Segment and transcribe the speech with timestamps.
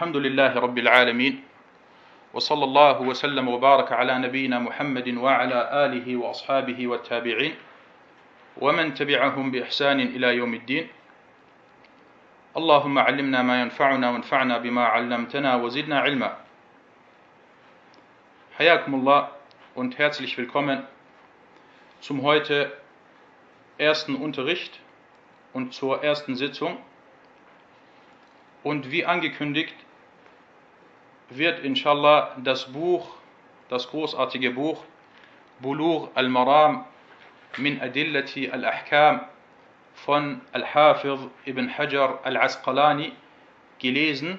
[0.00, 1.44] الحمد لله رب العالمين
[2.32, 7.54] وصلى الله وسلم وبارك على نبينا محمد وعلى آله وأصحابه والتابعين
[8.56, 10.88] ومن تبعهم بإحسان إلى يوم الدين
[12.56, 16.36] اللهم علمنا ما ينفعنا وانفعنا بما علمتنا وزدنا علما
[18.56, 19.28] حياكم الله
[19.76, 20.82] und herzlich willkommen
[22.00, 22.72] zum heute
[23.76, 24.80] ersten Unterricht
[25.52, 26.78] und zur ersten Sitzung.
[28.62, 29.74] Und wie angekündigt,
[31.30, 33.08] wird inshallah das Buch,
[33.68, 34.84] das großartige Buch
[35.60, 36.84] Bulur al-Maram
[37.56, 39.20] min Adillati al-Ahkam
[39.94, 43.12] von Al-Hafiz ibn Hajar al-Asqalani
[43.78, 44.38] gelesen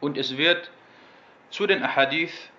[0.00, 0.70] und es wird
[1.50, 2.50] zu den Ahadith,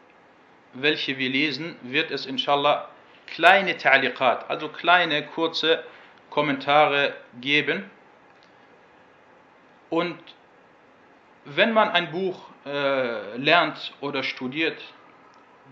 [0.74, 2.88] welche wir lesen, wird es inshallah
[3.28, 5.84] kleine Ta'liqat, also kleine kurze
[6.30, 7.90] Kommentare geben.
[9.90, 10.18] Und
[11.46, 14.82] wenn man ein Buch äh, lernt oder studiert,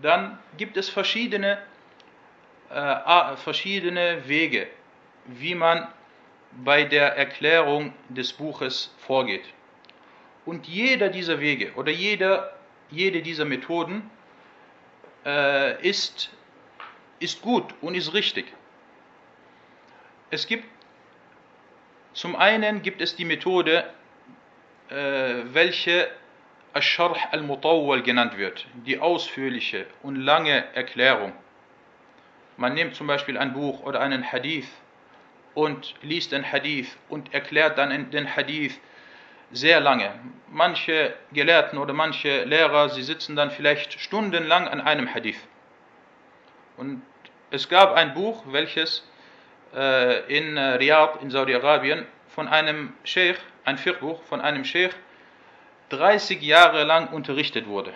[0.02, 1.60] dann gibt es verschiedene,
[2.70, 4.68] äh, verschiedene Wege,
[5.26, 5.88] wie man
[6.64, 9.46] bei der Erklärung des Buches vorgeht.
[10.46, 12.54] Und jeder dieser Wege oder jeder,
[12.90, 14.10] jede dieser Methoden
[15.26, 16.32] äh, ist,
[17.20, 18.52] ist gut und ist richtig.
[20.32, 20.66] Es gibt
[22.14, 23.94] zum einen gibt es die Methode,
[24.90, 26.10] welche
[26.74, 31.34] Ash-Sharh al-Mutawwal genannt wird, die ausführliche und lange Erklärung.
[32.58, 34.68] Man nimmt zum Beispiel ein Buch oder einen Hadith
[35.54, 38.80] und liest den Hadith und erklärt dann den Hadith
[39.52, 40.12] sehr lange.
[40.50, 45.40] Manche Gelehrten oder manche Lehrer, sie sitzen dann vielleicht stundenlang an einem Hadith.
[46.78, 47.02] Und
[47.52, 49.08] es gab ein Buch, welches
[49.76, 53.40] äh, in äh, Riyadh in Saudi-Arabien von einem Sheikh,
[53.70, 54.96] ein Fiqh-Buch von einem Sheikh,
[55.90, 57.94] 30 Jahre lang unterrichtet wurde.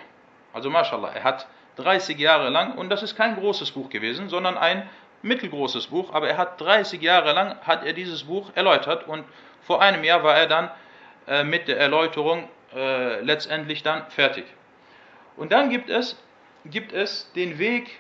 [0.54, 4.58] Also mashallah, er hat 30 Jahre lang, und das ist kein großes Buch gewesen, sondern
[4.58, 4.88] ein
[5.24, 9.26] mittelgroßes Buch, aber er hat 30 Jahre lang, hat er dieses Buch erläutert und
[9.62, 10.70] vor einem Jahr war er dann
[11.28, 14.46] äh, mit der Erläuterung äh, letztendlich dann fertig.
[15.38, 16.22] Und dann gibt es,
[16.66, 18.00] gibt es den Weg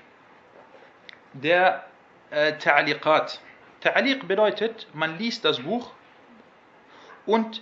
[1.33, 1.85] der
[2.29, 3.39] äh, Ta'liqat.
[3.83, 5.91] Ta'liq bedeutet, man liest das Buch
[7.25, 7.61] und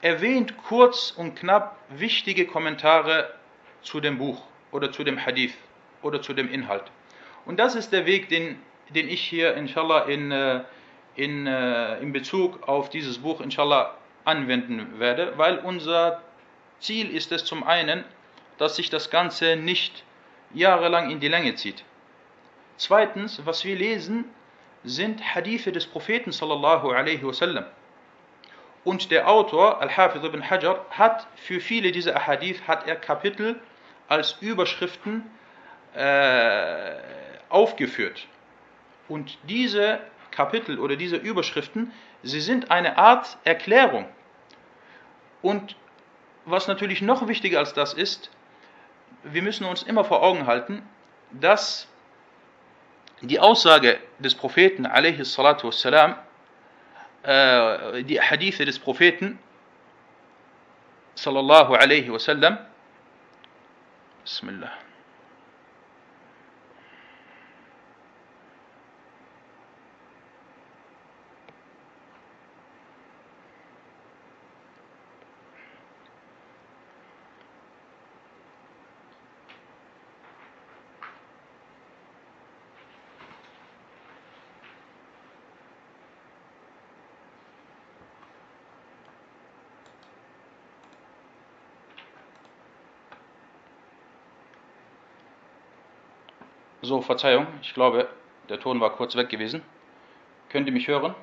[0.00, 3.32] erwähnt kurz und knapp wichtige Kommentare
[3.82, 5.54] zu dem Buch oder zu dem Hadith
[6.02, 6.84] oder zu dem Inhalt.
[7.46, 8.60] Und das ist der Weg, den,
[8.90, 10.64] den ich hier inshallah in, äh,
[11.16, 13.94] in, äh, in Bezug auf dieses Buch inshallah
[14.24, 16.22] anwenden werde, weil unser
[16.80, 18.04] Ziel ist es zum einen,
[18.58, 20.04] dass sich das Ganze nicht
[20.52, 21.84] jahrelang in die Länge zieht.
[22.76, 24.24] Zweitens, was wir lesen,
[24.84, 27.64] sind Hadithe des Propheten sallallahu alaihi wasallam.
[28.84, 33.58] Und der Autor, Al-Hafiz ibn Hajar, hat für viele dieser Hadith hat er Kapitel
[34.08, 35.24] als Überschriften
[35.94, 36.92] äh,
[37.48, 38.26] aufgeführt.
[39.08, 40.00] Und diese
[40.30, 44.06] Kapitel oder diese Überschriften, sie sind eine Art Erklärung.
[45.40, 45.76] Und
[46.44, 48.30] was natürlich noch wichtiger als das ist,
[49.22, 50.82] wir müssen uns immer vor Augen halten,
[51.30, 51.88] dass
[53.22, 56.14] die Aussage des Propheten, äh,
[57.24, 59.38] die Hadithe des Propheten,
[61.14, 62.58] sallallahu alaihi wasallam,
[64.24, 64.72] Bismillah.
[96.84, 98.10] So, Verzeihung, ich glaube,
[98.50, 99.62] der Ton war kurz weg gewesen.
[100.50, 101.14] Könnt ihr mich hören?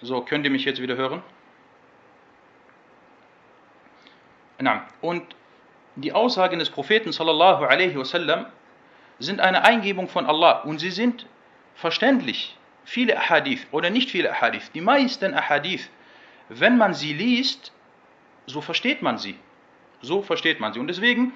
[0.00, 1.24] So, könnt ihr mich jetzt wieder hören?
[4.60, 5.34] Na, und
[5.96, 8.46] die Aussagen des Propheten sallallahu alaihi wasallam
[9.18, 11.26] sind eine Eingebung von Allah und sie sind
[11.74, 12.56] verständlich.
[12.84, 15.90] Viele Ahadith oder nicht viele Ahadith, die meisten Ahadith,
[16.48, 17.73] wenn man sie liest,
[18.46, 19.36] so versteht man sie.
[20.02, 20.80] So versteht man sie.
[20.80, 21.32] Und deswegen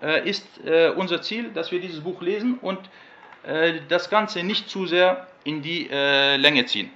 [0.00, 2.78] äh, ist äh, unser Ziel, dass wir dieses Buch lesen und
[3.42, 6.90] äh, das Ganze nicht zu sehr in die äh, Länge ziehen.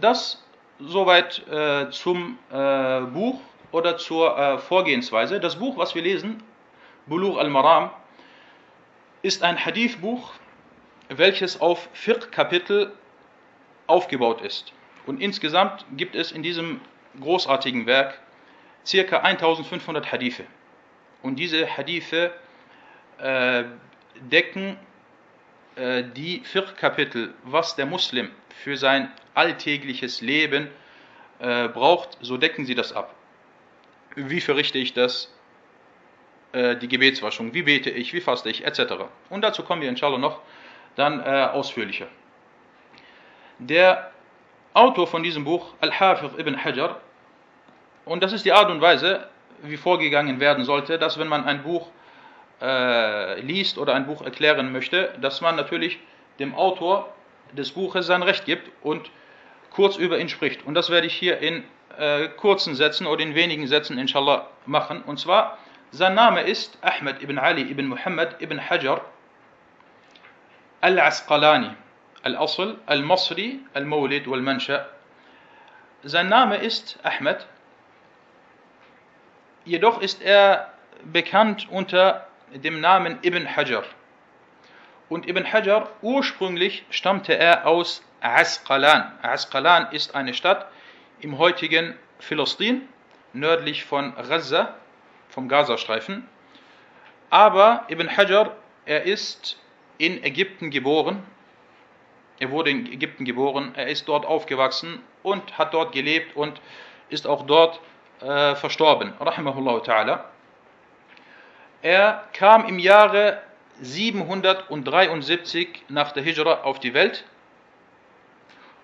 [0.00, 0.42] Das
[0.78, 3.40] soweit äh, zum äh, Buch
[3.72, 5.38] oder zur Vorgehensweise.
[5.38, 6.42] Das Buch, was wir lesen,
[7.06, 7.90] Bulugh al-Maram,
[9.22, 10.32] ist ein Hadith-Buch
[11.10, 12.92] welches auf vier Kapitel
[13.86, 14.72] aufgebaut ist.
[15.06, 16.80] Und insgesamt gibt es in diesem
[17.20, 18.18] großartigen Werk
[18.90, 20.44] circa 1500 Hadithe.
[21.22, 22.32] Und diese Hadithe
[23.18, 23.64] äh,
[24.20, 24.76] decken
[25.76, 28.30] äh, die vier Kapitel, was der Muslim
[28.62, 30.68] für sein alltägliches Leben
[31.38, 33.14] äh, braucht, so decken sie das ab.
[34.16, 35.32] Wie verrichte ich das?
[36.52, 39.04] Äh, die Gebetswaschung, wie bete ich, wie faste ich, etc.
[39.28, 40.40] Und dazu kommen wir inshallah noch
[40.96, 42.08] dann äh, ausführlicher.
[43.58, 44.10] Der
[44.74, 47.00] Autor von diesem Buch, Al-Hafiz ibn Hajar,
[48.10, 49.28] und das ist die Art und Weise,
[49.62, 51.86] wie vorgegangen werden sollte, dass wenn man ein Buch
[52.60, 56.00] äh, liest oder ein Buch erklären möchte, dass man natürlich
[56.40, 57.14] dem Autor
[57.52, 59.12] des Buches sein Recht gibt und
[59.70, 60.66] kurz über ihn spricht.
[60.66, 61.62] Und das werde ich hier in
[61.98, 65.02] äh, kurzen Sätzen oder in wenigen Sätzen inshallah machen.
[65.02, 65.58] Und zwar,
[65.92, 69.02] sein Name ist Ahmed ibn Ali ibn Muhammad ibn Hajar
[70.80, 71.70] al-Asqalani.
[72.24, 74.86] Al-Asl, Al-Masri, Al-Mawlid wal-Mansha.
[76.02, 77.46] Sein Name ist Ahmed.
[79.70, 80.72] Jedoch ist er
[81.04, 83.84] bekannt unter dem Namen Ibn Hajar.
[85.08, 89.12] Und Ibn Hajar, ursprünglich stammte er aus Asqalan.
[89.22, 90.66] Asqalan ist eine Stadt
[91.20, 92.88] im heutigen Philistin,
[93.32, 94.74] nördlich von Gaza,
[95.28, 96.28] vom Gazastreifen.
[97.30, 98.56] Aber Ibn Hajar,
[98.86, 99.56] er ist
[99.98, 101.22] in Ägypten geboren.
[102.40, 106.60] Er wurde in Ägypten geboren, er ist dort aufgewachsen und hat dort gelebt und
[107.08, 107.80] ist auch dort
[108.22, 109.12] äh, verstorben.
[109.20, 110.24] Rahimahullah ta'ala.
[111.82, 113.40] Er kam im Jahre
[113.80, 117.24] 773 nach der Hijra auf die Welt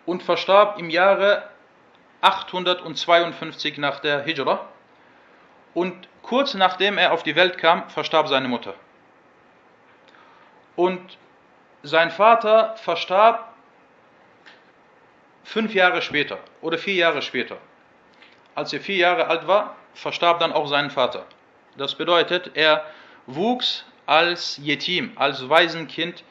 [0.06, 1.48] und verstarb im Jahre
[2.22, 4.66] 852 nach der Hijra.
[5.74, 8.74] Und kurz nachdem er auf die Welt kam, verstarb seine Mutter.
[10.74, 11.18] Und
[11.82, 13.52] sein Vater verstarb
[15.44, 17.58] fünf Jahre später oder vier Jahre später.
[18.56, 21.26] Als er vier Jahre alt war, verstarb dann auch sein Vater.
[21.76, 22.86] Das bedeutet, er
[23.26, 26.24] wuchs als Yetim, als Waisenkind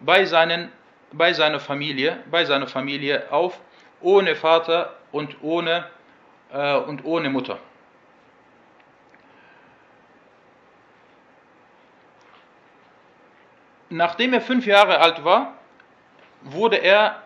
[0.00, 0.72] bei, seinen,
[1.12, 3.60] bei seiner Familie, bei seiner Familie auf,
[4.00, 5.88] ohne Vater und ohne,
[6.52, 7.60] äh, und ohne Mutter.
[13.88, 15.54] Nachdem er fünf Jahre alt war,
[16.42, 17.22] wurde er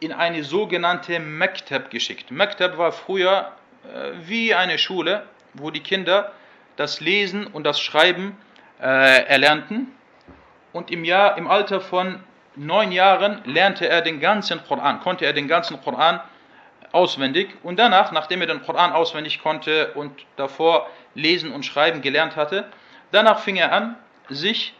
[0.00, 2.30] in eine sogenannte Mektab geschickt.
[2.30, 3.52] Mektab war früher
[4.26, 5.24] wie eine Schule,
[5.54, 6.32] wo die Kinder
[6.76, 8.36] das Lesen und das Schreiben
[8.80, 9.92] äh, erlernten.
[10.72, 12.20] Und im, Jahr, im Alter von
[12.54, 16.20] neun Jahren lernte er den ganzen Koran, konnte er den ganzen Koran
[16.92, 17.54] auswendig.
[17.62, 22.70] Und danach, nachdem er den Koran auswendig konnte und davor Lesen und Schreiben gelernt hatte,
[23.12, 23.96] danach fing er an,
[24.28, 24.74] sich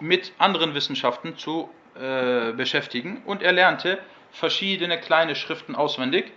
[0.00, 3.22] mit anderen Wissenschaften zu äh, beschäftigen.
[3.26, 3.98] Und er lernte
[4.32, 6.32] verschiedene kleine Schriften auswendig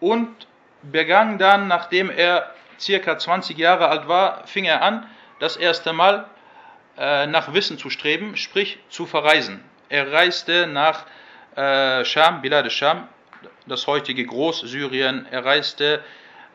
[0.00, 0.46] und
[0.82, 5.06] begann dann, nachdem er circa 20 Jahre alt war, fing er an,
[5.40, 6.26] das erste Mal
[6.96, 9.62] äh, nach Wissen zu streben, sprich zu verreisen.
[9.88, 11.06] Er reiste nach
[11.56, 13.08] äh, Scham, Bilad Scham,
[13.66, 15.26] das heutige Großsyrien.
[15.30, 16.02] Er reiste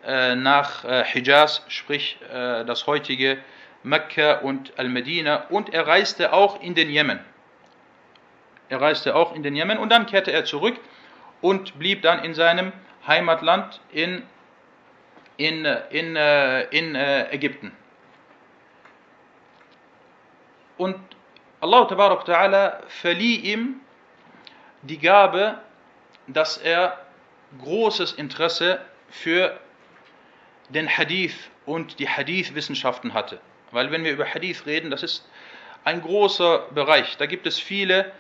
[0.05, 3.37] äh, nach äh, Hijaz, sprich äh, das heutige
[3.83, 5.45] Mekka und Al-Medina.
[5.49, 7.19] Und er reiste auch in den Jemen.
[8.69, 10.79] Er reiste auch in den Jemen und dann kehrte er zurück
[11.41, 12.71] und blieb dann in seinem
[13.07, 14.23] Heimatland in,
[15.37, 17.71] in, in, äh, in, in Ägypten.
[20.77, 20.97] Und
[21.61, 23.81] Allah Ta'ala verlieh ihm
[24.81, 25.59] die Gabe,
[26.27, 26.97] dass er
[27.59, 29.59] großes Interesse für
[30.69, 33.39] den Hadith und die Hadith-Wissenschaften hatte.
[33.71, 35.27] Weil wenn wir über Hadith reden, das ist
[35.83, 37.17] ein großer Bereich.
[37.17, 38.11] Da gibt es viele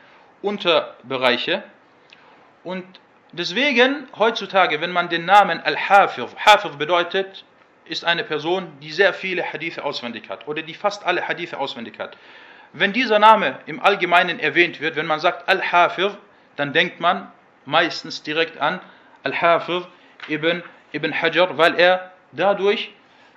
[0.41, 1.63] Unterbereiche.
[2.63, 2.85] Und
[3.33, 7.43] deswegen heutzutage, wenn man den Namen Al-Hafir, Hafir bedeutet,
[7.85, 11.99] ist eine Person, die sehr viele Hadithe auswendig hat oder die fast alle Hadithe auswendig
[11.99, 12.17] hat.
[12.71, 16.17] Wenn dieser Name im Allgemeinen erwähnt wird, wenn man sagt Al-Hafir,
[16.55, 17.31] dann denkt man
[17.65, 18.79] meistens direkt an
[19.23, 19.87] Al-Hafir
[20.29, 20.63] ibn,
[20.93, 22.91] ibn Hajar, weil er dadurch,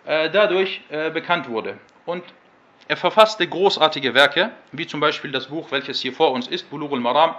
[0.07, 1.79] äh, dadurch äh, bekannt wurde.
[2.07, 2.25] Und
[2.89, 6.95] er verfasste großartige Werke, wie zum Beispiel das Buch, welches hier vor uns ist, Bulugh
[6.95, 7.35] al-Maram,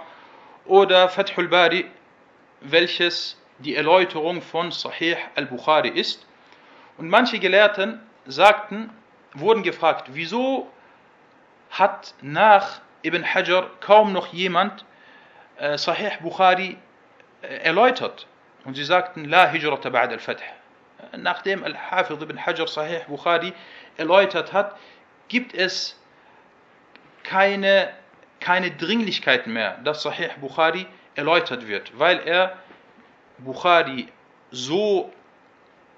[0.66, 1.86] oder Fathul Bari,
[2.60, 6.26] welches die Erläuterung von Sahih al-Bukhari ist.
[6.96, 8.90] Und manche Gelehrten sagten,
[9.34, 10.70] wurden gefragt, wieso
[11.70, 14.84] hat nach Ibn Hajar kaum noch jemand
[15.58, 16.76] äh, Sahih Bukhari
[17.42, 18.26] äh, erläutert.
[18.64, 20.42] Und sie sagten, La hijrata ba'd al-Fath.
[21.16, 23.52] Nachdem Al-Hafidh Ibn Hajar Sahih Bukhari
[23.96, 24.76] erläutert hat,
[25.28, 25.98] gibt es
[27.22, 27.92] keine
[28.40, 30.86] keine Dringlichkeit mehr, dass Sahih Bukhari
[31.18, 32.56] erläutert wird, weil er
[33.38, 34.08] Bukhari
[34.52, 35.12] so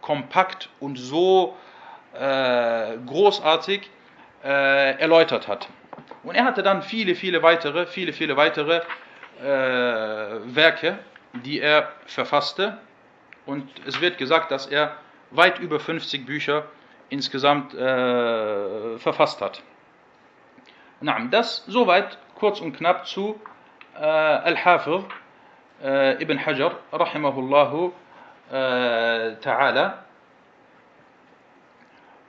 [0.00, 1.56] kompakt und so
[2.14, 3.90] äh, großartig
[4.42, 5.68] äh, erläutert hat.
[6.22, 8.80] Und er hatte dann viele, viele weitere, viele, viele weitere
[9.40, 10.98] äh, Werke,
[11.44, 12.78] die er verfasste.
[13.44, 14.96] Und es wird gesagt, dass er
[15.30, 16.64] weit über 50 Bücher
[17.10, 19.62] insgesamt äh, verfasst hat.
[21.30, 23.38] das soweit kurz und knapp zu
[23.94, 25.04] Al-Hafir
[25.82, 27.92] äh, Ibn Hajar, rahimahullahu
[28.50, 30.04] ta'ala.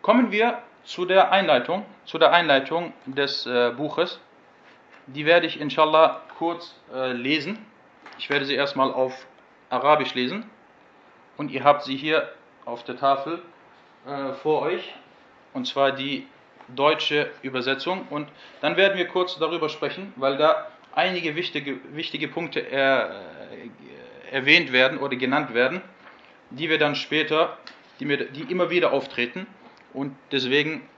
[0.01, 4.19] Kommen wir zu der Einleitung, zu der Einleitung des äh, Buches.
[5.07, 7.65] Die werde ich inshallah kurz äh, lesen.
[8.17, 9.25] Ich werde sie erstmal auf
[9.69, 10.49] Arabisch lesen
[11.37, 12.29] und ihr habt sie hier
[12.65, 13.41] auf der Tafel
[14.07, 14.93] äh, vor euch
[15.53, 16.27] und zwar die
[16.67, 18.27] deutsche Übersetzung und
[18.61, 24.72] dann werden wir kurz darüber sprechen, weil da einige wichtige, wichtige Punkte er, äh, erwähnt
[24.72, 25.80] werden oder genannt werden,
[26.50, 27.56] die wir dann später,
[28.00, 29.46] die, mir, die immer wieder auftreten
[29.92, 30.88] und deswegen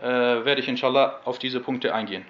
[0.00, 2.24] äh, werde ich inshallah auf diese Punkte eingehen.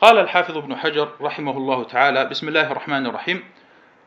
[0.00, 3.42] قال الحافظ ابن حجر رحمه الله تعالى بسم الله الرحمن الرحيم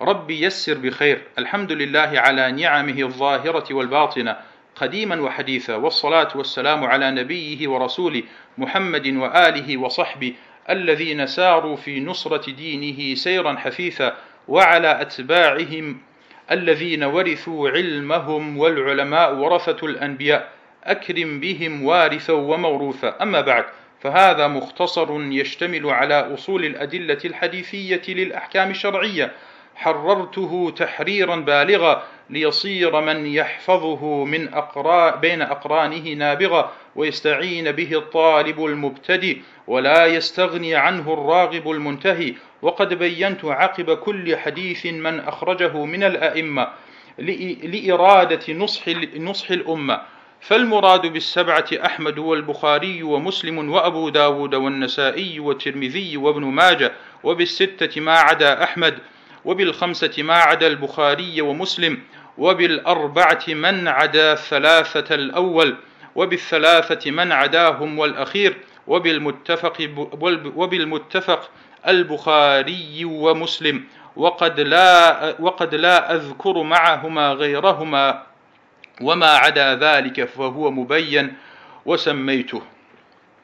[0.01, 4.37] ربي يسر بخير الحمد لله على نعمه الظاهرة والباطنة
[4.75, 8.23] قديما وحديثا والصلاة والسلام على نبيه ورسوله
[8.57, 10.33] محمد وآله وصحبه
[10.70, 14.16] الذين ساروا في نصرة دينه سيرا حثيثا
[14.48, 15.98] وعلى أتباعهم
[16.50, 20.48] الذين ورثوا علمهم والعلماء ورثة الأنبياء
[20.84, 23.16] أكرم بهم وارثا وموروثا.
[23.22, 23.64] أما بعد
[24.00, 29.32] فهذا مختصر يشتمل على أصول الأدلة الحديثية للأحكام الشرعية.
[29.78, 39.38] حررته تحريرا بالغا ليصير من يحفظه من أقرا بين أقرانه نابغا ويستعين به الطالب المبتدئ
[39.66, 42.34] ولا يستغني عنه الراغب المنتهي.
[42.62, 46.68] وقد بينت عقب كل حديث من أخرجه من الأئمة
[47.62, 50.00] لإرادة نصح, نصح الأمة.
[50.40, 56.92] فالمراد بالسبعة أحمد والبخاري ومسلم وأبو داود والنسائي والترمذي وابن ماجة
[57.24, 58.98] وبالستة ما عدا أحمد
[59.44, 61.98] وبالخمسة ما عدا البخاري ومسلم
[62.38, 65.76] وبالأربعة من عدا الثلاثة الأول
[66.14, 69.90] وبالثلاثة من عداهم والأخير وبالمتفق
[70.56, 71.50] وبالمتفق
[71.88, 73.84] البخاري ومسلم.
[74.16, 78.22] وقد لا وقد لا أذكر معهما غيرهما
[79.00, 81.34] وما عدا ذلك فهو مبين
[81.86, 82.62] وسميته.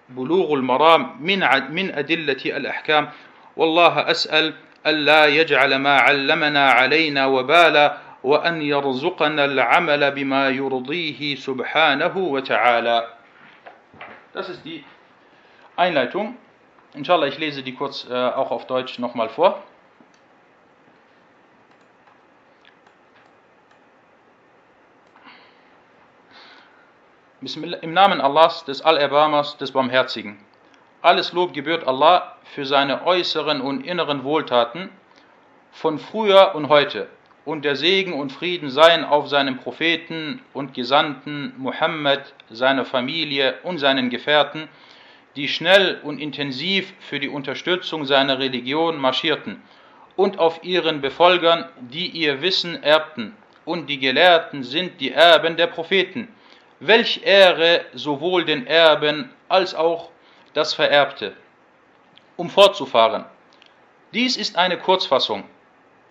[0.08, 1.38] بلوغ المرام من
[1.70, 3.10] من أدلة الأحكام.
[3.56, 4.54] والله أسأل
[4.86, 13.07] ألا يجعل ما علمنا علينا وبالا وأن يرزقنا العمل بما يرضيه سبحانه وتعالى
[14.33, 14.83] Das ist die
[15.75, 16.38] Einleitung.
[16.93, 19.63] Inshallah, ich lese die kurz äh, auch auf Deutsch nochmal vor.
[27.41, 30.43] Im Namen Allahs, des Allerbarmers, des Barmherzigen.
[31.01, 34.89] Alles Lob gebührt Allah für seine äußeren und inneren Wohltaten
[35.71, 37.07] von früher und heute.
[37.44, 43.78] und der Segen und Frieden seien auf seinem Propheten und Gesandten Muhammad, seiner Familie und
[43.78, 44.68] seinen Gefährten,
[45.36, 49.60] die schnell und intensiv für die Unterstützung seiner Religion marschierten,
[50.16, 53.36] und auf ihren Befolgern, die ihr Wissen erbten.
[53.64, 56.28] Und die Gelehrten sind die Erben der Propheten.
[56.80, 60.10] Welch Ehre sowohl den Erben als auch
[60.52, 61.34] das Vererbte.
[62.36, 63.24] Um fortzufahren.
[64.12, 65.44] Dies ist eine Kurzfassung.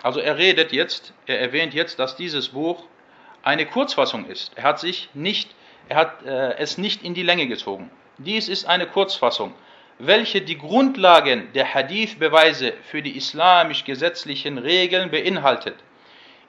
[0.03, 2.83] Also er redet jetzt, er erwähnt jetzt, dass dieses Buch
[3.41, 4.51] eine Kurzfassung ist.
[4.55, 5.49] Er hat sich nicht,
[5.87, 7.89] er hat äh, es nicht in die Länge gezogen.
[8.17, 9.53] Dies ist eine Kurzfassung,
[9.99, 15.75] welche die Grundlagen der Hadith-Beweise für die islamisch-gesetzlichen Regeln beinhaltet.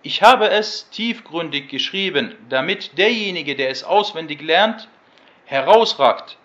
[0.03, 4.89] Ich habe es tiefgründig geschrieben, damit derjenige, der es auswendig lernt,
[5.47, 6.39] herausragt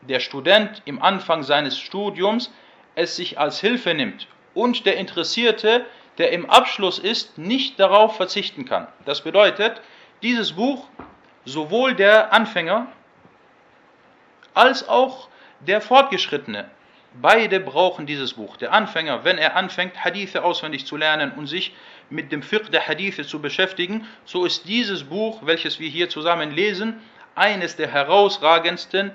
[0.00, 2.52] der Student im Anfang seines Studiums
[2.94, 5.84] es sich als Hilfe nimmt und der Interessierte,
[6.18, 8.86] der im Abschluss ist, nicht darauf verzichten kann.
[9.04, 9.80] Das bedeutet,
[10.22, 10.86] dieses Buch
[11.44, 12.86] sowohl der Anfänger
[14.54, 15.28] als auch
[15.60, 16.70] der Fortgeschrittene,
[17.20, 18.56] beide brauchen dieses Buch.
[18.56, 21.74] Der Anfänger, wenn er anfängt, Hadithe auswendig zu lernen und sich
[22.10, 26.50] mit dem Fiqh der Hadithe zu beschäftigen, so ist dieses Buch, welches wir hier zusammen
[26.50, 27.00] lesen,
[27.34, 29.12] eines der herausragendsten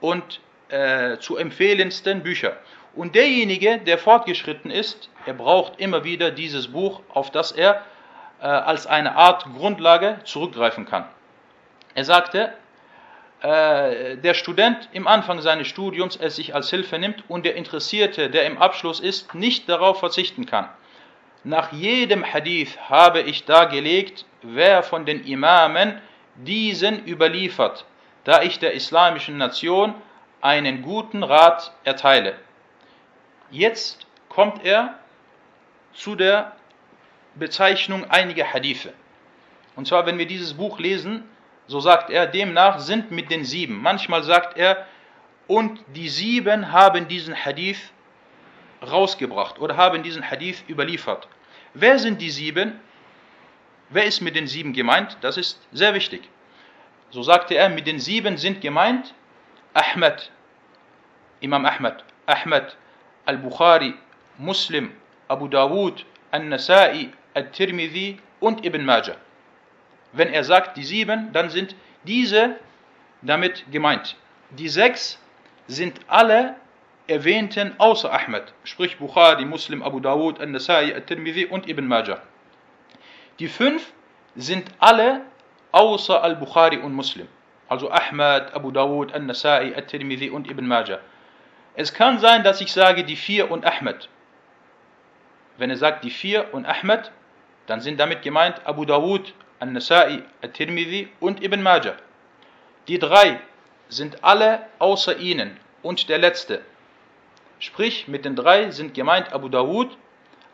[0.00, 2.56] und äh, zu empfehlendsten Bücher.
[2.94, 7.84] Und derjenige, der fortgeschritten ist, er braucht immer wieder dieses Buch, auf das er
[8.40, 11.04] äh, als eine Art Grundlage zurückgreifen kann.
[11.94, 12.52] Er sagte,
[13.40, 18.30] äh, der Student im Anfang seines Studiums es sich als Hilfe nimmt und der Interessierte,
[18.30, 20.68] der im Abschluss ist, nicht darauf verzichten kann.
[21.44, 26.00] Nach jedem Hadith habe ich dargelegt, wer von den Imamen
[26.34, 27.84] diesen überliefert,
[28.24, 29.94] da ich der islamischen Nation
[30.40, 32.34] einen guten Rat erteile.
[33.50, 34.98] Jetzt kommt er
[35.94, 36.52] zu der
[37.34, 38.92] Bezeichnung einiger Hadithe.
[39.76, 41.24] Und zwar, wenn wir dieses Buch lesen,
[41.66, 43.80] so sagt er, demnach sind mit den sieben.
[43.80, 44.86] Manchmal sagt er,
[45.46, 47.92] und die sieben haben diesen Hadith
[48.82, 51.28] rausgebracht oder haben diesen Hadith überliefert.
[51.74, 52.80] Wer sind die sieben?
[53.90, 55.16] Wer ist mit den sieben gemeint?
[55.22, 56.28] Das ist sehr wichtig.
[57.10, 59.14] So sagte er, mit den sieben sind gemeint
[59.72, 60.30] Ahmed,
[61.40, 62.76] Imam Ahmed, Ahmed,
[63.28, 63.94] Al-Bukhari,
[64.38, 64.92] Muslim,
[65.28, 69.16] Abu Dawud, An-Nasai, Al-Tirmidhi und Ibn Majah.
[70.12, 72.56] Wenn er sagt die sieben, dann sind diese
[73.20, 74.16] damit gemeint.
[74.50, 75.20] Die sechs
[75.66, 76.54] sind alle
[77.06, 82.22] erwähnten außer Ahmed, sprich Bukhari, Muslim, Abu Dawud, An-Nasai, Al-Tirmidhi und Ibn Majah.
[83.38, 83.92] Die fünf
[84.36, 85.20] sind alle
[85.72, 87.28] außer Al-Bukhari und Muslim.
[87.68, 91.00] Also Ahmed, Abu Dawud, An-Nasai, Al-Tirmidhi und Ibn Majah.
[91.78, 94.08] Es kann sein, dass ich sage die vier und Ahmed.
[95.58, 97.12] Wenn er sagt die vier und Ahmed,
[97.68, 101.94] dann sind damit gemeint Abu Dawud, An-Nasai, At-Tirmidhi und Ibn Majah.
[102.88, 103.38] Die drei
[103.88, 106.62] sind alle außer ihnen und der letzte.
[107.60, 109.96] Sprich, mit den drei sind gemeint Abu Dawud,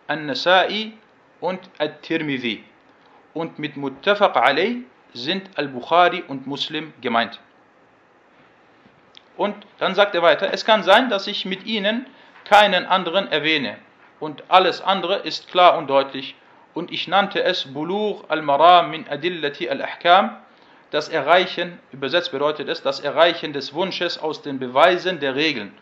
[0.08, 0.92] An-Nasai
[1.40, 2.64] und At-Tirmidhi.
[3.32, 4.82] Und mit Muttafaq alay
[5.14, 7.40] sind Al-Bukhari und Muslim gemeint.
[9.36, 12.06] Und dann sagt er weiter, es kann sein, dass ich mit ihnen
[12.44, 13.78] keinen anderen erwähne.
[14.20, 16.36] Und alles andere ist klar und deutlich
[16.74, 20.36] und ich nannte es Bulugh al-Maram min Adillati al-Ahkam.
[20.90, 25.72] Das Erreichen, übersetzt bedeutet es, das Erreichen des Wunsches aus den Beweisen der Regeln.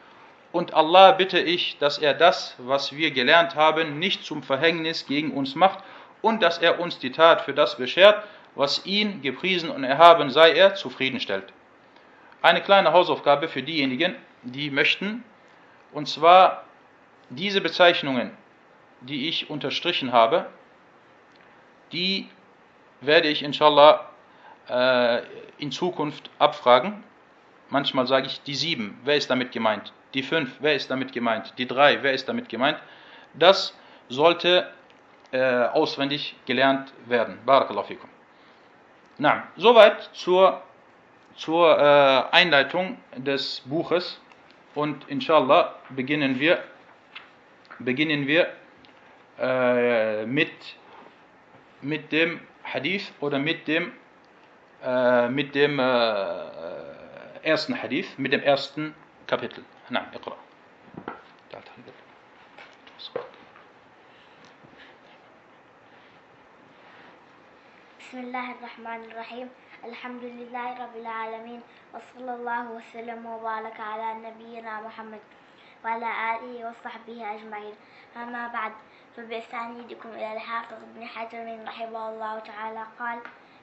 [0.53, 5.33] Und Allah bitte ich, dass er das, was wir gelernt haben, nicht zum Verhängnis gegen
[5.33, 5.83] uns macht
[6.21, 8.23] und dass er uns die Tat für das beschert,
[8.55, 11.45] was ihn, gepriesen und erhaben sei er, zufriedenstellt.
[12.43, 15.25] Eine kleine Hausaufgabe für diejenigen, die möchten,
[15.93, 16.65] und zwar
[17.31, 18.37] diese Bezeichnungen,
[19.01, 20.47] die ich unterstrichen habe,
[21.93, 22.29] die
[23.01, 24.09] werde ich inshallah
[24.69, 25.23] äh,
[25.59, 27.05] in Zukunft abfragen.
[27.69, 29.93] Manchmal sage ich die sieben, wer ist damit gemeint?
[30.15, 31.55] Die fünf, wer ist damit gemeint?
[31.59, 32.79] Die drei, wer ist damit gemeint?
[33.35, 33.77] Das
[34.09, 34.71] sollte
[35.31, 37.39] äh, auswendig gelernt werden.
[37.47, 38.11] Barakallahu fikum.
[39.19, 40.63] Na, soweit zur,
[41.36, 44.20] zur äh, Einleitung des Buches
[44.76, 46.64] und inshallah beginnen wir,
[47.80, 48.48] beginnen wir
[49.40, 50.52] äh, mit
[51.82, 53.92] mit dem Hadith oder mit dem,
[54.84, 55.84] äh, mit dem äh,
[57.44, 58.96] ersten Hadith, mit dem ersten
[59.28, 59.64] Kapitel.
[59.90, 60.38] نعم اقرأ.
[68.00, 69.50] بسم الله الرحمن الرحيم
[69.85, 71.63] الحمد لله رب العالمين
[71.95, 75.21] وصلى الله وسلم وبارك على نبينا محمد
[75.85, 77.75] وعلى آله وصحبه أجمعين.
[78.17, 78.73] أما بعد
[79.17, 83.19] فبأسانيدكم إلى الحافظ ابن حجر رحمه الله تعالى قال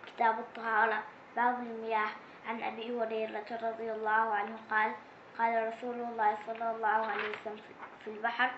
[0.08, 1.04] كتاب الطهارة
[1.36, 2.10] باب المياه
[2.48, 4.92] عن أبي هريرة رضي الله عنه قال
[5.38, 7.62] قال رسول الله صلى الله عليه وسلم
[8.04, 8.52] في البحر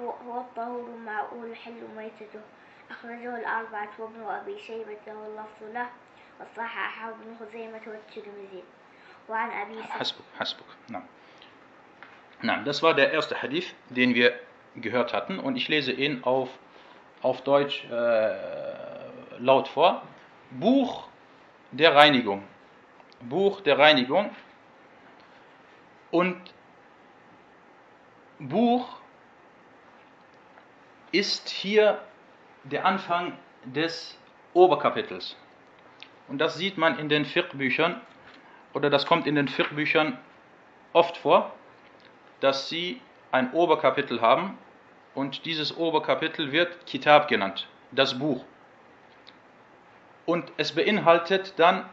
[0.00, 2.40] هو الطهور ماؤه الحل ميتته.
[2.90, 5.88] أخرجه الأربعة وابن أبي شيبة واللفظ له
[6.41, 8.63] وصححه ابن خزيمة والترمذي
[9.29, 11.03] وعن أبي حسبك حسبك نعم
[12.41, 14.39] نعم das war der erste Hadith den wir
[14.75, 15.39] gehört hatten.
[15.39, 16.49] Und ich lese ihn auf,
[17.21, 20.03] auf Deutsch äh, laut vor.
[20.51, 21.07] Buch
[21.71, 22.43] der Reinigung.
[23.21, 24.31] Buch der Reinigung.
[26.11, 26.37] Und
[28.39, 28.87] Buch
[31.11, 32.01] ist hier
[32.63, 34.17] der Anfang des
[34.53, 35.35] Oberkapitels.
[36.28, 38.00] Und das sieht man in den Fiqh-Büchern,
[38.72, 40.18] oder das kommt in den Fiqh-Büchern
[40.92, 41.52] oft vor,
[42.40, 44.56] dass sie ein Oberkapitel haben
[45.14, 48.44] und dieses Oberkapitel wird Kitab genannt, das Buch.
[50.26, 51.84] Und es beinhaltet dann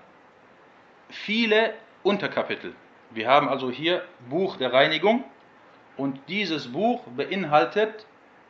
[1.10, 2.74] viele Unterkapitel.
[3.10, 5.24] Wir haben also hier Buch der Reinigung
[5.98, 8.06] und dieses Buch beinhaltet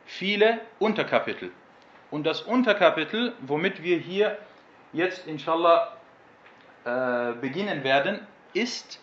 [0.06, 1.50] viele Unterkapitel.
[2.10, 4.38] Und das Unterkapitel, womit wir hier
[4.92, 5.96] jetzt inshallah
[6.84, 9.00] äh, beginnen werden, ist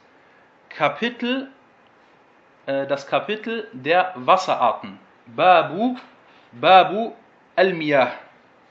[0.69, 1.49] Kapitel,
[2.65, 4.99] äh, das Kapitel der Wasserarten.
[5.25, 5.97] Babu,
[6.52, 7.13] Babu
[7.56, 8.12] al-Miyah.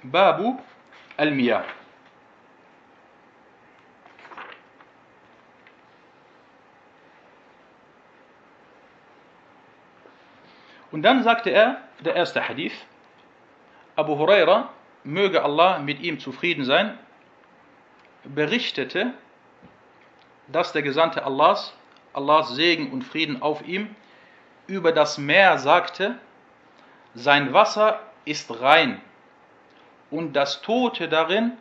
[0.03, 0.59] Babu
[1.17, 1.65] al-Miyah.
[10.91, 12.73] Und dann sagte er, der erste Hadith,
[13.95, 14.71] Abu Huraira,
[15.05, 16.99] möge Allah mit ihm zufrieden sein,
[18.35, 19.15] berichtete,
[20.49, 21.75] dass der Gesandte Allahs,
[22.13, 23.95] Allahs Segen und Frieden auf ihm,
[24.67, 26.19] über das Meer sagte,
[27.15, 29.01] sein Wasser ist rein
[30.11, 31.53] und das Tote darin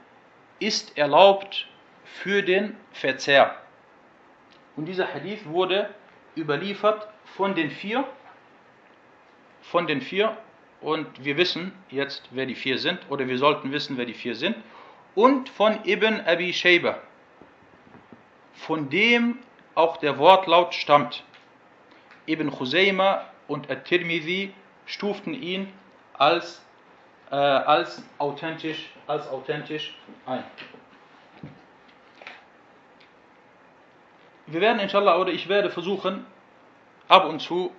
[0.59, 1.67] ist erlaubt
[2.03, 3.55] für den Verzehr.
[4.75, 5.89] Und dieser Hadith wurde
[6.35, 8.05] überliefert von den vier,
[9.61, 10.37] von den vier,
[10.79, 14.35] und wir wissen jetzt, wer die vier sind, oder wir sollten wissen, wer die vier
[14.35, 14.55] sind,
[15.17, 16.99] und von Ibn Abi Shayba,
[18.53, 19.39] von dem
[19.73, 21.23] auch der Wortlaut stammt.
[22.27, 24.53] Ibn Khuzayma und At-Tirmidhi
[24.85, 25.73] stuften ihn
[26.13, 26.63] als,
[27.31, 30.43] äh, als, authentisch, als authentisch ein.
[34.45, 36.27] Wir werden inshallah oder ich werde versuchen,
[37.07, 37.73] ab und zu,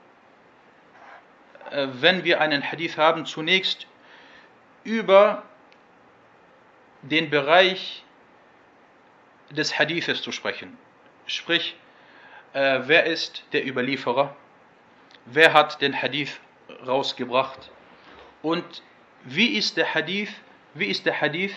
[1.70, 3.86] äh, wenn wir einen Hadith haben, zunächst
[4.82, 5.44] über
[7.02, 8.02] den Bereich
[9.50, 10.76] des Hadithes zu sprechen.
[11.26, 11.76] Sprich,
[12.52, 14.34] äh, wer ist der Überlieferer?
[15.26, 16.40] Wer hat den Hadith
[16.86, 17.70] rausgebracht?
[18.42, 18.82] Und
[19.24, 20.32] wie ist der Hadith,
[20.74, 21.54] wie ist der Hadith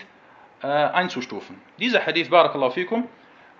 [0.62, 1.60] äh, einzustufen?
[1.78, 3.08] Dieser Hadith, Barakallahu fikum,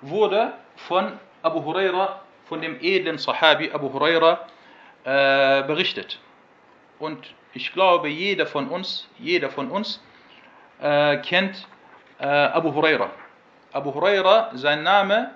[0.01, 4.47] wurde von Abu Huraira, von dem edlen Sahabi Abu Huraira
[5.05, 6.19] äh, berichtet.
[6.99, 10.03] Und ich glaube, jeder von uns, jeder von uns
[10.83, 11.67] äh, kennt
[12.19, 13.11] äh, Abu Huraira.
[13.73, 15.31] Abu Huraira, sein Name,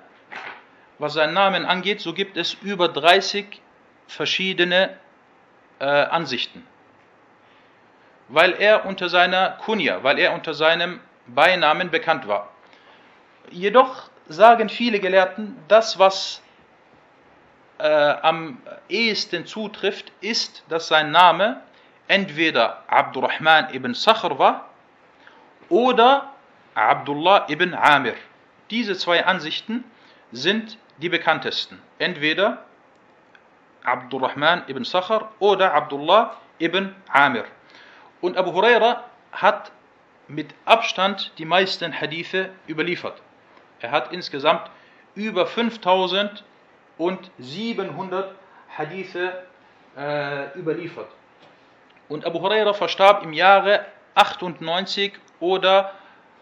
[0.98, 3.62] was seinen Namen angeht, so gibt es über 30
[4.08, 4.96] verschiedene
[5.78, 6.66] äh, Ansichten.
[8.28, 12.50] Weil er unter seiner Kunja, weil er unter seinem Beinamen bekannt war.
[13.50, 16.42] Jedoch sagen viele Gelehrten, das, was
[17.78, 21.60] äh, am ehesten zutrifft, ist, dass sein Name
[22.08, 24.68] entweder Abdurrahman ibn Sakhr war
[25.68, 26.32] oder
[26.74, 28.14] Abdullah ibn Amir.
[28.70, 29.84] Diese zwei Ansichten
[30.32, 31.80] sind die bekanntesten.
[31.98, 32.64] Entweder
[33.84, 37.44] Abdurrahman ibn Sakhr oder Abdullah ibn Amir.
[38.20, 39.70] Und Abu Huraira hat
[40.28, 43.20] mit Abstand die meisten Hadithe überliefert.
[43.80, 44.70] Er hat insgesamt
[45.14, 48.34] über 5700
[48.76, 49.46] Hadithe
[49.96, 51.08] äh, überliefert.
[52.08, 55.92] Und Abu Huraira verstarb im Jahre 98 oder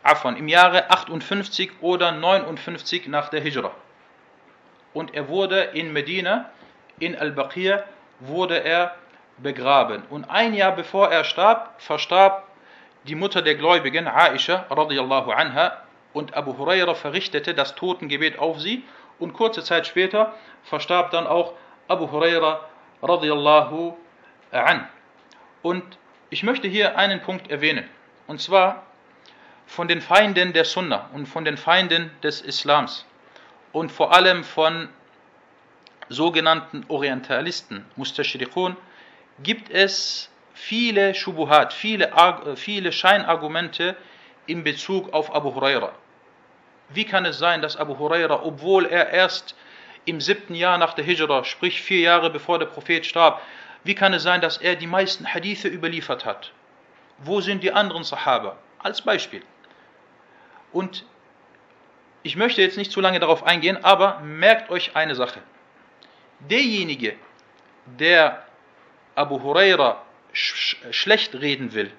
[0.02, 3.72] Afan, im Jahre 58 oder 59 nach der Hijra.
[4.92, 6.50] Und er wurde in Medina,
[6.98, 7.84] in Al-Baqir,
[8.20, 8.94] wurde er
[9.38, 10.02] begraben.
[10.10, 12.46] Und ein Jahr bevor er starb, verstarb
[13.04, 15.78] die Mutter der Gläubigen, Aisha radiallahu anha,
[16.12, 18.84] und Abu Huraira verrichtete das Totengebet auf sie
[19.18, 21.54] und kurze Zeit später verstarb dann auch
[21.88, 22.60] Abu Huraira
[23.02, 23.94] radiallahu
[24.52, 24.88] an.
[25.62, 25.82] Und
[26.30, 27.88] ich möchte hier einen Punkt erwähnen,
[28.26, 28.84] und zwar
[29.66, 33.06] von den Feinden der Sunna und von den Feinden des Islams
[33.72, 34.88] und vor allem von
[36.08, 38.76] sogenannten Orientalisten, Mustashriqun,
[39.42, 42.12] gibt es viele Schubuhat, viele,
[42.56, 43.96] viele Scheinargumente
[44.46, 45.92] in Bezug auf Abu Huraira.
[46.90, 49.56] Wie kann es sein, dass Abu Huraira, obwohl er erst
[50.04, 53.40] im siebten Jahr nach der Hijra, sprich vier Jahre bevor der Prophet starb,
[53.82, 56.52] wie kann es sein, dass er die meisten Hadithe überliefert hat?
[57.18, 58.56] Wo sind die anderen Sahaba?
[58.78, 59.42] Als Beispiel.
[60.72, 61.04] Und
[62.22, 65.40] ich möchte jetzt nicht zu lange darauf eingehen, aber merkt euch eine Sache.
[66.40, 67.16] Derjenige,
[67.86, 68.44] der
[69.14, 71.92] Abu Huraira sch schlecht reden will,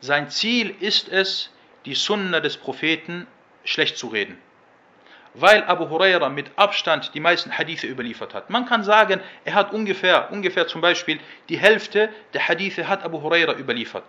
[0.00, 1.50] sein Ziel ist es,
[1.84, 3.26] die Sunna des Propheten
[3.64, 4.38] schlecht zu reden.
[5.38, 8.48] Weil Abu Huraira mit Abstand die meisten Hadithe überliefert hat.
[8.48, 13.20] Man kann sagen, er hat ungefähr, ungefähr zum Beispiel die Hälfte der Hadithe hat Abu
[13.20, 14.04] Huraira überliefert.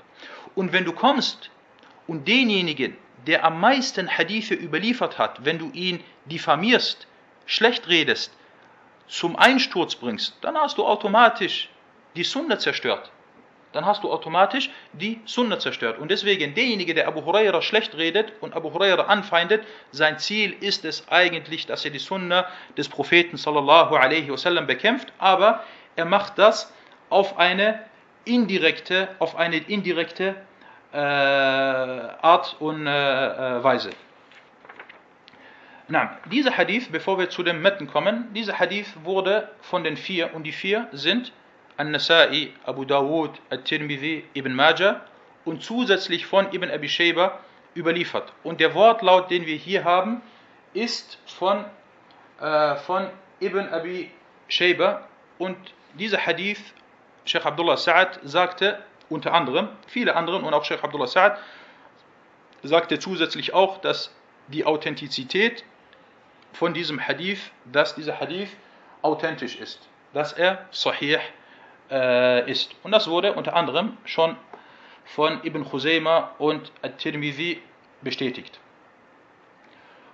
[0.55, 1.49] Und wenn du kommst
[2.07, 7.07] und denjenigen, der am meisten Hadithe überliefert hat, wenn du ihn diffamierst,
[7.45, 8.31] schlecht redest,
[9.07, 11.69] zum Einsturz bringst, dann hast du automatisch
[12.15, 13.11] die Sunna zerstört
[13.77, 15.99] dann hast du automatisch die Sunna zerstört.
[15.99, 20.83] Und deswegen, derjenige, der Abu Huraira schlecht redet und Abu Huraira anfeindet, sein Ziel ist
[20.83, 25.63] es eigentlich, dass er die Sunna des Propheten sallallahu alaihi wasallam bekämpft, aber
[25.95, 26.73] er macht das
[27.09, 27.79] auf eine
[28.25, 30.35] indirekte, auf eine indirekte
[30.91, 33.91] äh, Art und äh, äh Weise.
[35.87, 40.33] Na, dieser Hadith, bevor wir zu dem Metten kommen, dieser Hadith wurde von den vier,
[40.33, 41.31] und die vier sind
[41.77, 45.01] An-Nasai, Abu Dawud, At-Tirmidhi, Ibn Majah
[45.45, 47.39] und zusätzlich von Ibn Abi Shayba
[47.75, 48.33] überliefert.
[48.43, 50.21] Und der Wortlaut, den wir hier haben,
[50.73, 51.65] ist von,
[52.41, 53.09] äh, von
[53.39, 54.11] Ibn Abi
[54.47, 55.57] Shayba und
[55.93, 56.59] dieser Hadith
[57.25, 61.37] Sheikh Abdullah Sa'ad sagte unter anderem, viele anderen und auch Sheikh Abdullah Sa'ad
[62.63, 64.13] sagte zusätzlich auch, dass
[64.47, 65.63] die Authentizität
[66.53, 68.49] von diesem Hadith, dass dieser Hadith
[69.01, 69.79] authentisch ist,
[70.13, 71.19] dass er sahih
[71.91, 72.75] äh, ist.
[72.83, 74.35] Und das wurde unter anderem schon
[75.05, 77.61] von Ibn Khuzaymah und At-Tirmidhi
[78.01, 78.59] bestätigt.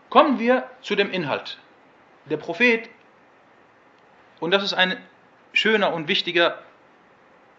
[0.10, 1.58] Kommen wir zu dem Inhalt.
[2.26, 2.90] Der Prophet,
[4.40, 4.98] und das ist ein
[5.52, 6.60] schöner und wichtiger,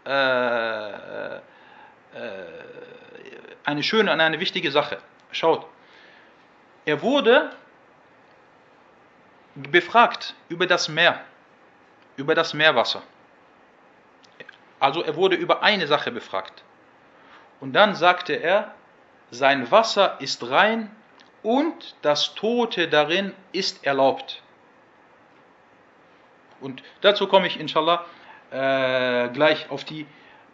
[0.07, 1.40] äh, äh,
[3.64, 4.98] eine schöne und eine wichtige Sache.
[5.33, 5.66] Schaut,
[6.85, 7.50] er wurde
[9.55, 11.20] befragt über das Meer,
[12.16, 13.03] über das Meerwasser.
[14.85, 16.62] Also er wurde über eine Sache befragt.
[17.59, 18.75] Und dann sagte er,
[19.31, 20.94] sein Wasser ist rein
[21.42, 24.42] und das Tote darin ist erlaubt.
[26.61, 28.05] Und dazu komme ich inshallah
[28.51, 30.07] äh, gleich auf die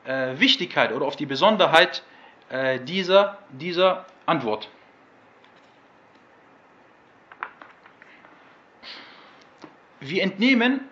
[0.04, 2.04] äh, Wichtigkeit oder auf die Besonderheit
[2.50, 4.68] äh, dieser, dieser Antwort.
[9.98, 10.88] Wir entnehmen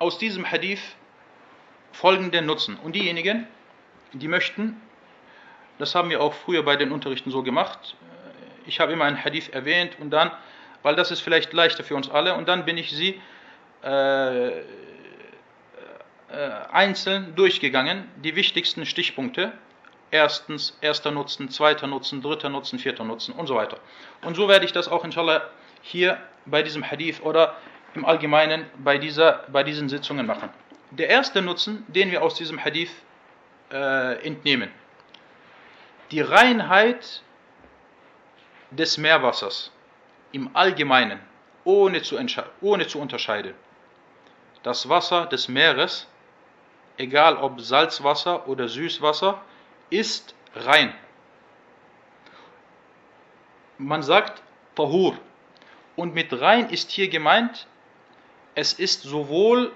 [0.00, 0.96] aus diesem Hadith
[1.92, 2.76] folgenden Nutzen.
[2.76, 3.46] Und diejenigen,
[4.12, 4.80] die möchten,
[5.78, 7.96] das haben wir auch früher bei den Unterrichten so gemacht,
[8.66, 10.30] ich habe immer einen Hadith erwähnt und dann,
[10.82, 13.20] weil das ist vielleicht leichter für uns alle, und dann bin ich sie
[13.82, 14.62] äh, äh,
[16.70, 19.52] einzeln durchgegangen, die wichtigsten Stichpunkte.
[20.10, 23.78] Erstens, erster Nutzen, zweiter Nutzen, dritter Nutzen, vierter Nutzen und so weiter.
[24.22, 25.42] Und so werde ich das auch inshallah
[25.80, 27.56] hier bei diesem Hadith oder
[27.94, 30.50] im Allgemeinen bei, dieser, bei diesen Sitzungen machen.
[30.92, 32.92] Der erste Nutzen, den wir aus diesem Hadith
[33.70, 34.70] äh, entnehmen,
[36.10, 37.22] die Reinheit
[38.70, 39.72] des Meerwassers
[40.32, 41.18] im Allgemeinen,
[41.64, 42.18] ohne zu,
[42.60, 43.54] ohne zu unterscheiden.
[44.62, 46.06] Das Wasser des Meeres,
[46.98, 49.40] egal ob Salzwasser oder Süßwasser,
[49.88, 50.94] ist rein.
[53.78, 54.42] Man sagt
[54.76, 55.16] Tahur.
[55.96, 57.66] Und mit rein ist hier gemeint
[58.54, 59.74] es ist sowohl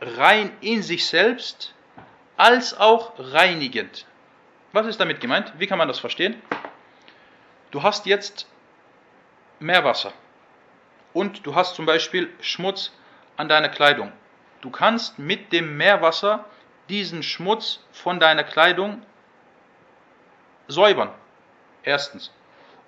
[0.00, 1.74] rein in sich selbst
[2.36, 4.06] als auch reinigend.
[4.72, 5.52] Was ist damit gemeint?
[5.58, 6.40] Wie kann man das verstehen?
[7.70, 8.46] Du hast jetzt
[9.58, 10.12] Meerwasser
[11.12, 12.92] und du hast zum Beispiel Schmutz
[13.36, 14.12] an deiner Kleidung.
[14.60, 16.44] Du kannst mit dem Meerwasser
[16.88, 19.02] diesen Schmutz von deiner Kleidung
[20.68, 21.10] säubern.
[21.82, 22.32] Erstens.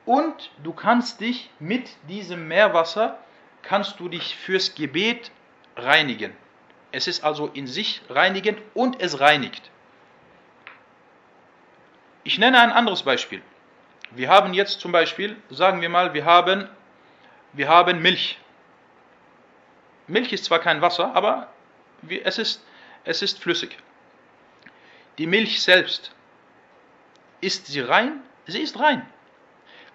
[0.04, 3.18] Und du kannst dich mit diesem Meerwasser
[3.62, 5.30] kannst du dich fürs Gebet
[5.76, 6.34] reinigen.
[6.90, 9.70] Es ist also in sich reinigend und es reinigt.
[12.24, 13.42] Ich nenne ein anderes Beispiel.
[14.10, 16.68] Wir haben jetzt zum Beispiel, sagen wir mal, wir haben,
[17.52, 18.38] wir haben Milch.
[20.06, 21.48] Milch ist zwar kein Wasser, aber
[22.24, 22.64] es ist,
[23.04, 23.76] es ist flüssig.
[25.18, 26.12] Die Milch selbst,
[27.40, 28.22] ist sie rein?
[28.46, 29.06] Sie ist rein.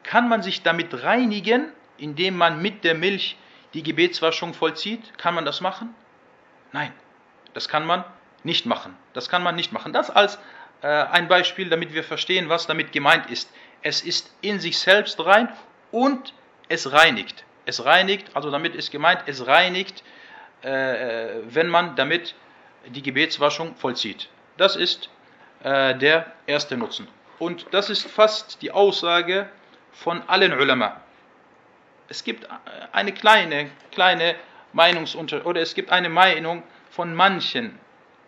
[0.04, 3.38] Kann man sich damit reinigen, indem man mit der Milch
[3.74, 5.18] die Gebetswaschung vollzieht?
[5.18, 5.96] Kann man das machen?
[6.74, 6.92] Nein,
[7.54, 8.04] das kann man
[8.44, 8.98] nicht machen.
[9.14, 9.94] Das kann man nicht machen.
[9.94, 10.38] Das als
[10.82, 13.50] äh, ein Beispiel, damit wir verstehen, was damit gemeint ist.
[13.82, 15.50] Es ist in sich selbst rein
[15.92, 16.34] und
[16.68, 17.46] es reinigt.
[17.66, 20.04] Es reinigt, also damit ist gemeint, es reinigt,
[20.62, 22.36] äh, wenn man damit
[22.88, 24.28] die Gebetswaschung vollzieht.
[24.58, 25.10] Das ist
[25.64, 27.08] äh, der erste Nutzen.
[27.40, 29.48] Und das ist fast die Aussage
[29.94, 31.02] von allen Ulama
[32.14, 32.48] es gibt
[32.92, 34.36] eine kleine, kleine
[34.74, 37.80] Meinungsunter oder es gibt eine Meinung von manchen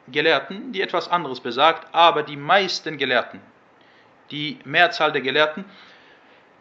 [0.07, 3.41] Gelehrten, die etwas anderes besagt, aber die meisten Gelehrten,
[4.31, 5.65] die Mehrzahl der Gelehrten,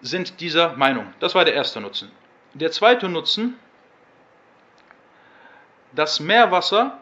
[0.01, 1.13] sind dieser Meinung.
[1.21, 2.11] Das war der erste Nutzen.
[2.55, 3.59] Der zweite Nutzen,
[5.93, 6.99] das Meerwasser,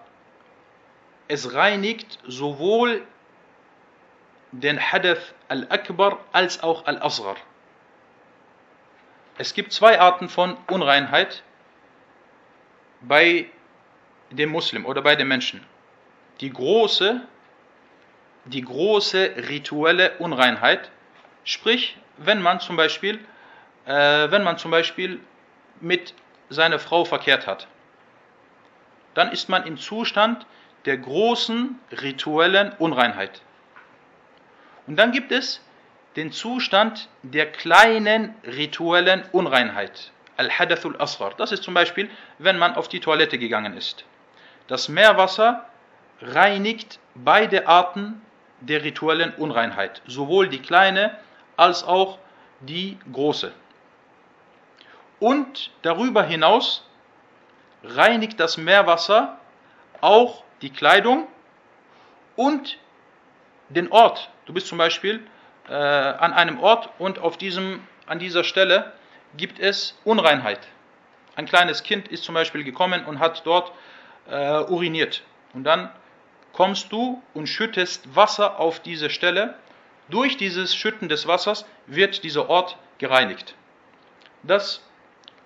[1.29, 3.03] es reinigt sowohl
[4.51, 7.37] den Hadath al-Akbar als auch al-Asghar.
[9.39, 11.43] Es gibt zwei Arten von Unreinheit
[13.03, 13.47] bei
[14.31, 15.65] dem Muslim oder bei den Menschen.
[16.41, 17.21] Die große,
[18.47, 20.91] die große rituelle Unreinheit,
[21.45, 23.19] sprich, wenn man zum Beispiel,
[23.87, 25.21] äh, wenn man zum Beispiel
[25.81, 26.15] mit
[26.49, 27.67] seiner Frau verkehrt hat,
[29.15, 30.47] dann ist man im Zustand
[30.85, 33.43] der großen rituellen Unreinheit.
[34.87, 35.61] Und dann gibt es
[36.17, 40.13] den Zustand der kleinen rituellen Unreinheit.
[40.37, 41.33] Al-Hadathul Asghar.
[41.37, 44.05] Das ist zum Beispiel, wenn man auf die Toilette gegangen ist.
[44.67, 45.67] Das Meerwasser
[46.21, 48.23] reinigt beide Arten
[48.61, 51.17] der rituellen Unreinheit, sowohl die kleine
[51.57, 52.19] als auch
[52.61, 53.53] die große.
[55.19, 56.89] Und darüber hinaus
[57.85, 59.39] reinigt das Meerwasser
[60.01, 61.27] auch die Kleidung
[62.37, 62.79] und
[63.69, 64.31] den Ort.
[64.47, 65.25] Du bist zum Beispiel
[65.69, 68.93] äh, an einem Ort und auf diesem, an dieser Stelle
[69.37, 70.61] gibt es Unreinheit.
[71.35, 73.73] Ein kleines Kind ist zum Beispiel gekommen und hat dort
[74.29, 75.23] äh, uriniert.
[75.55, 75.91] Und dann
[76.53, 79.55] kommst du und schüttest Wasser auf diese Stelle.
[80.09, 83.55] Durch dieses Schütten des Wassers wird dieser Ort gereinigt.
[84.43, 84.83] Das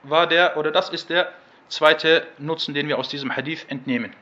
[0.02, 1.32] war der oder das ist der
[1.68, 4.12] zweite Nutzen, den wir aus diesem Hadith entnehmen.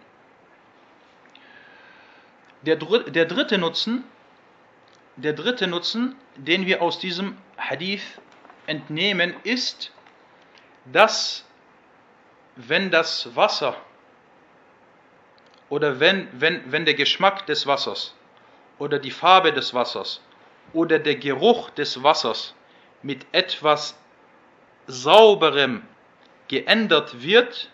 [2.63, 4.05] Der, der dritte Nutzen,
[5.17, 8.03] der dritte Nutzen, den wir aus diesem Hadith
[8.67, 9.93] entnehmen, ist,
[10.87, 11.45] dass
[12.57, 13.77] wenn das Wasser
[15.69, 18.15] oder wenn, wenn, wenn der Geschmack des Wassers
[18.79, 20.21] oder die Farbe des Wassers
[20.73, 22.55] oder der Geruch des Wassers
[23.03, 23.97] mit etwas
[24.87, 25.83] Sauberem
[26.49, 27.71] geändert wird,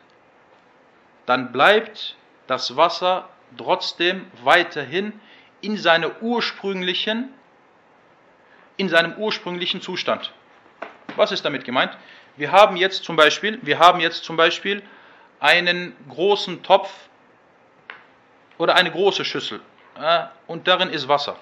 [1.27, 5.21] dann bleibt das Wasser trotzdem weiterhin
[5.61, 7.33] in, seine ursprünglichen,
[8.77, 10.33] in seinem ursprünglichen Zustand.
[11.21, 11.93] Was ist damit gemeint?
[12.39, 14.83] Wir haben jetzt zum Beispiel, wir haben jetzt zum Beispiel
[15.39, 16.91] einen großen Topf
[18.57, 19.61] oder eine große Schüssel
[20.01, 21.37] äh, und darin ist Wasser.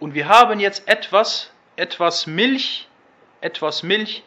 [0.00, 2.88] Und wir haben jetzt etwas, etwas Milch,
[3.40, 4.24] etwas Milch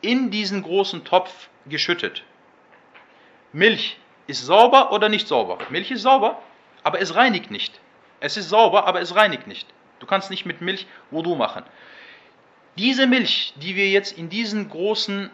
[0.00, 2.22] in diesen großen Topf geschüttet.
[3.52, 5.58] Milch ist sauber oder nicht sauber?
[5.70, 6.40] Milch ist sauber,
[6.84, 7.80] aber es reinigt nicht.
[8.20, 9.66] Es ist sauber, aber es reinigt nicht.
[9.98, 11.64] Du kannst nicht mit Milch Wudu machen.
[12.76, 15.30] Diese Milch, die wir jetzt in diesen großen,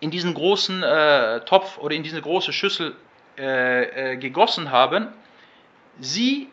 [0.00, 2.96] in diesen großen äh, Topf oder in diese große Schüssel
[3.36, 5.08] äh, äh, gegossen haben,
[6.00, 6.50] sie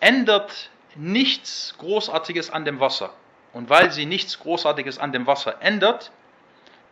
[0.00, 3.14] ändert nichts Großartiges an dem Wasser.
[3.52, 6.10] Und weil sie nichts Großartiges an dem Wasser ändert,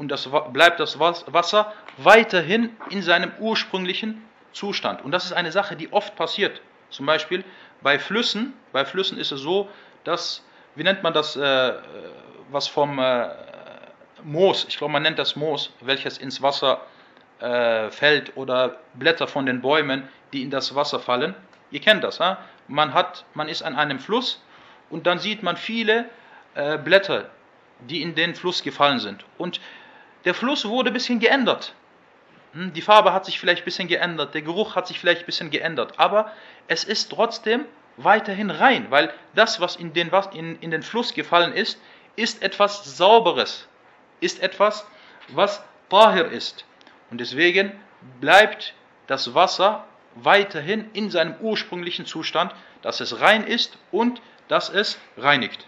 [0.01, 5.05] und das bleibt das Wasser weiterhin in seinem ursprünglichen Zustand.
[5.05, 6.63] Und das ist eine Sache, die oft passiert.
[6.89, 7.45] Zum Beispiel
[7.83, 8.55] bei Flüssen.
[8.73, 9.69] Bei Flüssen ist es so,
[10.05, 10.43] dass,
[10.75, 11.73] wie nennt man das, äh,
[12.51, 13.29] was vom äh,
[14.23, 16.81] Moos, ich glaube man nennt das Moos, welches ins Wasser
[17.41, 21.35] äh, fällt oder Blätter von den Bäumen, die in das Wasser fallen.
[21.71, 22.39] Ihr kennt das, ha?
[22.69, 24.43] Man, hat, man ist an einem Fluss
[24.91, 26.07] und dann sieht man viele
[26.55, 27.31] äh, Blätter,
[27.81, 29.25] die in den Fluss gefallen sind.
[29.39, 29.61] Und
[30.25, 31.75] der Fluss wurde ein bisschen geändert.
[32.53, 35.27] Hm, die Farbe hat sich vielleicht ein bisschen geändert, der Geruch hat sich vielleicht ein
[35.27, 36.33] bisschen geändert, aber
[36.69, 37.65] es ist trotzdem
[38.05, 41.81] weiterhin rein, weil das, was in den, in, in den Fluss gefallen ist,
[42.17, 43.69] ist etwas Sauberes,
[44.21, 44.87] ist etwas,
[45.29, 46.65] was Tahir ist.
[47.11, 47.73] Und deswegen
[48.21, 48.75] bleibt
[49.07, 49.85] das Wasser
[50.15, 55.67] weiterhin in seinem ursprünglichen Zustand, dass es rein ist und dass es reinigt.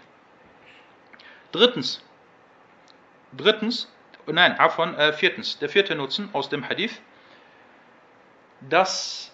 [1.51, 2.03] Drittens,
[3.31, 3.91] drittens,
[4.25, 7.01] nein, davon, äh, viertens, der vierte Nutzen aus dem Hadith,
[8.61, 9.31] das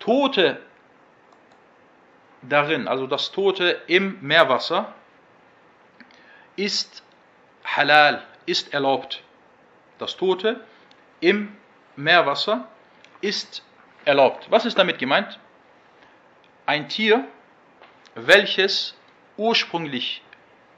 [0.00, 0.60] Tote
[2.48, 4.92] darin, also das Tote im Meerwasser,
[6.56, 7.02] ist
[7.64, 9.22] halal, ist erlaubt.
[9.98, 10.60] Das Tote
[11.20, 11.56] im
[11.96, 12.68] Meerwasser
[13.20, 13.62] ist
[14.04, 14.46] erlaubt.
[14.50, 15.38] Was ist damit gemeint?
[16.66, 17.26] Ein Tier,
[18.14, 18.96] welches
[19.36, 20.22] ursprünglich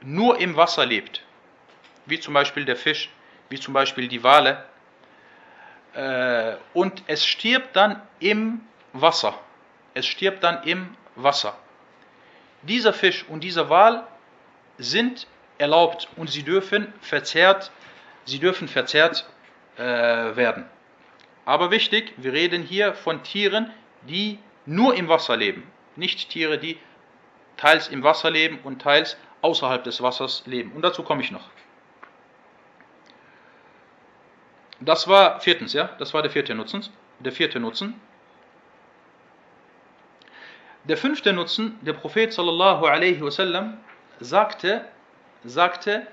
[0.01, 1.23] nur im Wasser lebt,
[2.05, 3.09] wie zum Beispiel der Fisch,
[3.49, 4.65] wie zum Beispiel die Wale,
[5.93, 8.61] äh, und es stirbt dann im
[8.93, 9.39] Wasser.
[9.93, 11.57] Es stirbt dann im Wasser.
[12.61, 14.07] Dieser Fisch und dieser Wal
[14.77, 15.27] sind
[15.57, 17.71] erlaubt und sie dürfen verzehrt,
[18.25, 19.27] sie dürfen verzehrt
[19.77, 20.65] äh, werden.
[21.45, 23.71] Aber wichtig, wir reden hier von Tieren,
[24.03, 25.63] die nur im Wasser leben,
[25.95, 26.77] nicht Tiere, die
[27.55, 30.71] teils im Wasser leben und teils außerhalb des Wassers leben.
[30.73, 31.49] Und dazu komme ich noch.
[34.79, 36.87] Das war viertens, ja, das war der vierte Nutzen.
[37.19, 37.99] Der vierte Nutzen.
[40.87, 43.77] Der fünfte Nutzen, der Prophet sallallahu alaihi wasallam
[44.21, 44.85] sagte,
[45.43, 46.07] sagte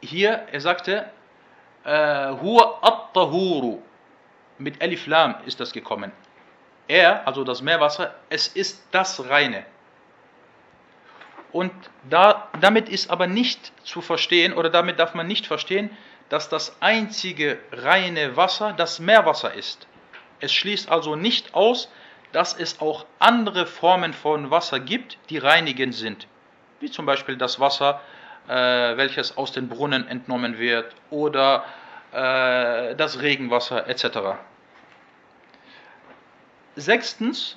[0.00, 1.08] hier, er sagte,
[1.84, 3.80] äh, huwa at-tahuru,
[4.58, 6.10] mit Alif Lam ist das gekommen.
[6.88, 9.64] Er, also das Meerwasser, es ist das Reine.
[11.52, 11.72] Und
[12.10, 15.96] da, damit ist aber nicht zu verstehen, oder damit darf man nicht verstehen,
[16.28, 19.86] dass das einzige reine Wasser das Meerwasser ist.
[20.40, 21.88] Es schließt also nicht aus,
[22.32, 26.26] dass es auch andere Formen von Wasser gibt, die reinigend sind.
[26.80, 28.00] Wie zum Beispiel das Wasser,
[28.48, 31.64] äh, welches aus den Brunnen entnommen wird, oder
[32.12, 34.36] äh, das Regenwasser etc.
[36.76, 37.56] Sechstens,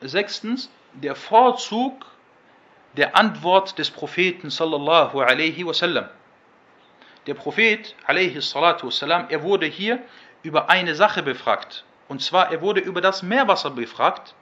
[0.00, 2.06] sechstens, der Vorzug
[2.96, 6.08] der Antwort des Propheten sallallahu alaihi wasallam.
[7.26, 10.00] Der Prophet alaihi salatu wasallam, er wurde hier
[10.42, 11.84] über eine Sache befragt.
[12.08, 14.34] Und zwar, er wurde über das Meerwasser befragt.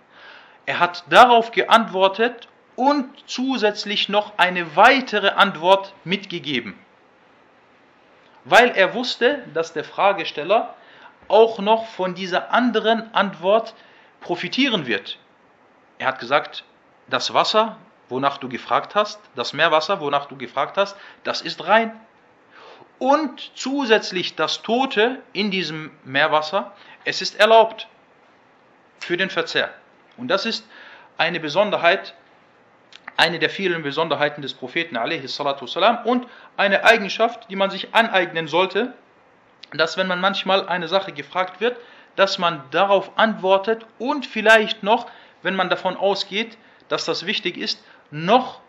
[0.67, 6.79] Er hat darauf geantwortet und zusätzlich noch eine weitere Antwort mitgegeben.
[8.45, 10.75] Weil er wusste, dass der Fragesteller
[11.27, 13.75] auch noch von dieser anderen Antwort
[14.21, 15.19] profitieren wird.
[15.99, 16.65] Er hat gesagt,
[17.09, 17.77] das Wasser,
[18.09, 21.99] wonach du gefragt hast, das Meerwasser, wonach du gefragt hast, das ist rein
[23.00, 26.74] Und zusätzlich das Tote in diesem Meerwasser,
[27.06, 27.88] es ist erlaubt
[29.00, 29.74] für den Verzehr.
[30.18, 30.66] Und das ist
[31.18, 32.14] eine Besonderheit,
[33.18, 38.94] eine der vielen Besonderheiten des Propheten والسلام, und eine Eigenschaft, die man sich aneignen sollte,
[39.74, 41.78] dass wenn man manchmal eine Sache gefragt wird,
[42.16, 45.08] dass man darauf antwortet und vielleicht noch,
[45.42, 46.58] wenn man davon ausgeht,
[46.90, 48.62] dass das wichtig ist, noch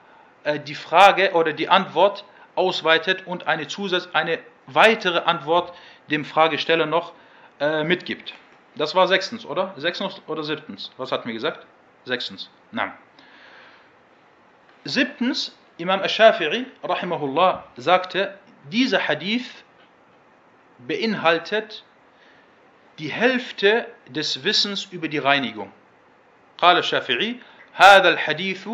[0.45, 2.25] äh, die Frage oder die Antwort
[2.59, 5.75] ausweitet und eine, Zusatz, eine weitere Antwort
[6.11, 7.13] dem Fragesteller noch
[7.61, 8.35] äh, mitgibt.
[8.77, 9.75] Das war sechstens, oder?
[9.77, 10.91] Sechstens oder siebtens?
[10.97, 11.67] Was hat mir gesagt?
[12.05, 12.51] Sechstens.
[12.73, 12.93] Nein.
[14.85, 18.39] Siebtens, Imam Ash-Shafi'i, rahimahullah, sagte,
[18.71, 19.65] dieser Hadith
[20.79, 21.85] beinhaltet
[22.99, 25.73] die Hälfte des Wissens über die Reinigung.
[26.59, 27.37] قال الشافعي
[27.73, 28.69] هذا الحديث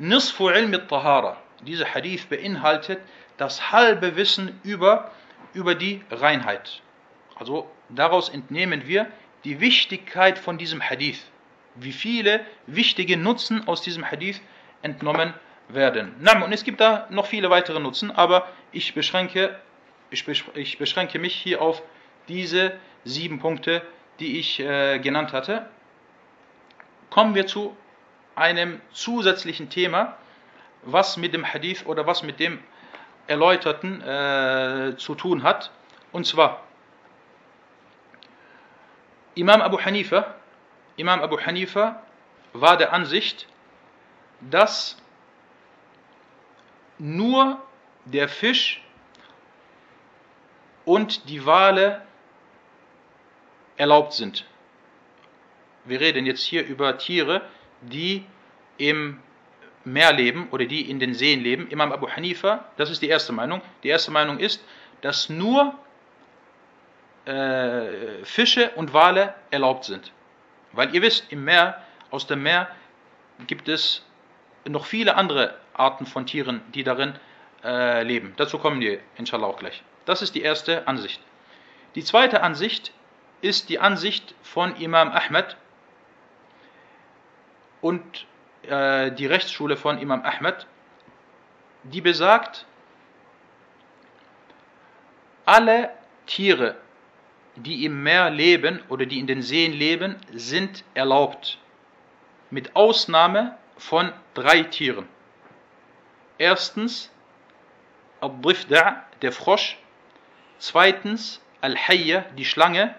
[0.00, 3.00] نصف علم الطهارة dieser Hadith beinhaltet
[3.37, 5.11] das halbe Wissen über,
[5.53, 6.81] über die Reinheit.
[7.35, 9.07] Also daraus entnehmen wir
[9.43, 11.19] die Wichtigkeit von diesem Hadith.
[11.75, 14.41] Wie viele wichtige Nutzen aus diesem Hadith
[14.81, 15.33] entnommen
[15.67, 16.15] werden.
[16.43, 19.59] Und es gibt da noch viele weitere Nutzen, aber ich beschränke
[20.09, 21.81] ich, beschränke mich hier auf
[22.27, 22.73] diese
[23.03, 23.81] sieben Punkte,
[24.19, 25.67] die ich äh, genannt hatte.
[27.09, 27.75] Kommen wir zu
[28.35, 30.17] einem zusätzlichen Thema,
[30.83, 32.59] was mit dem Hadith oder was mit dem
[33.27, 35.71] Erläuterten äh, zu tun hat.
[36.11, 36.61] Und zwar
[39.35, 40.35] Imam Abu Hanifa,
[40.95, 42.01] Imam Abu Hanifa
[42.53, 43.47] war der Ansicht,
[44.39, 44.97] dass
[46.97, 47.61] nur
[48.05, 48.81] der Fisch
[50.85, 52.01] und die Wale
[53.75, 54.45] erlaubt sind.
[55.83, 57.41] Wir reden jetzt hier über Tiere,
[57.81, 58.25] die
[58.77, 59.21] im
[59.85, 61.67] Meer leben oder die in den Seen leben.
[61.69, 63.61] Imam Abu Hanifa, das ist die erste Meinung.
[63.83, 64.63] Die erste Meinung ist,
[65.01, 65.75] dass nur
[67.25, 70.11] äh, Fische und Wale erlaubt sind.
[70.71, 71.81] Weil ihr wisst, im Meer,
[72.11, 72.67] aus dem Meer
[73.47, 74.03] gibt es
[74.65, 77.13] noch viele andere Arten von Tieren, die darin
[77.63, 78.33] äh, leben.
[78.37, 79.83] Dazu kommen wir inshallah auch gleich.
[80.05, 81.21] Das ist die erste Ansicht.
[81.95, 82.93] Die zweite Ansicht
[83.41, 85.57] ist die Ansicht von Imam Ahmed
[87.81, 88.25] und
[88.65, 90.67] äh, die Rechtsschule von Imam Ahmed,
[91.83, 92.65] die besagt,
[95.45, 95.91] alle
[96.25, 96.75] Tiere,
[97.55, 101.59] die im Meer leben oder die in den Seen leben, sind erlaubt.
[102.49, 105.07] Mit Ausnahme von drei Tieren.
[106.37, 107.11] Erstens,
[108.21, 109.77] Al-Difda, der Frosch,
[110.57, 112.95] zweitens Al-Hayya, die Schlange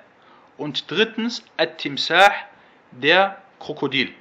[0.57, 2.33] und drittens At-Timsah,
[2.93, 4.15] der Krokodil.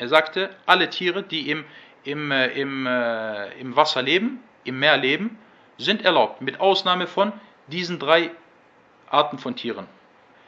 [0.00, 1.66] Er sagte, alle Tiere, die im,
[2.04, 5.38] im, äh, im, äh, im Wasser leben, im Meer leben,
[5.76, 7.34] sind erlaubt, mit Ausnahme von
[7.66, 8.30] diesen drei
[9.10, 9.86] Arten von Tieren.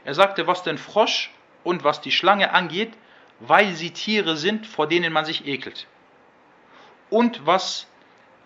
[0.05, 1.31] Er sagte, was den Frosch
[1.65, 2.95] und was die Schlange angeht,
[3.41, 5.87] weil sie Tiere sind, vor denen man sich ekelt.
[7.11, 7.87] Und was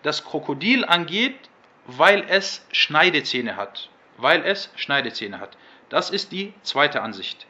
[0.03, 1.39] das Krokodil angeht,
[1.85, 3.89] weil es Schneidezähne hat.
[4.17, 5.55] Weil es Schneidezähne hat.
[5.87, 7.47] Das ist die zweite Ansicht.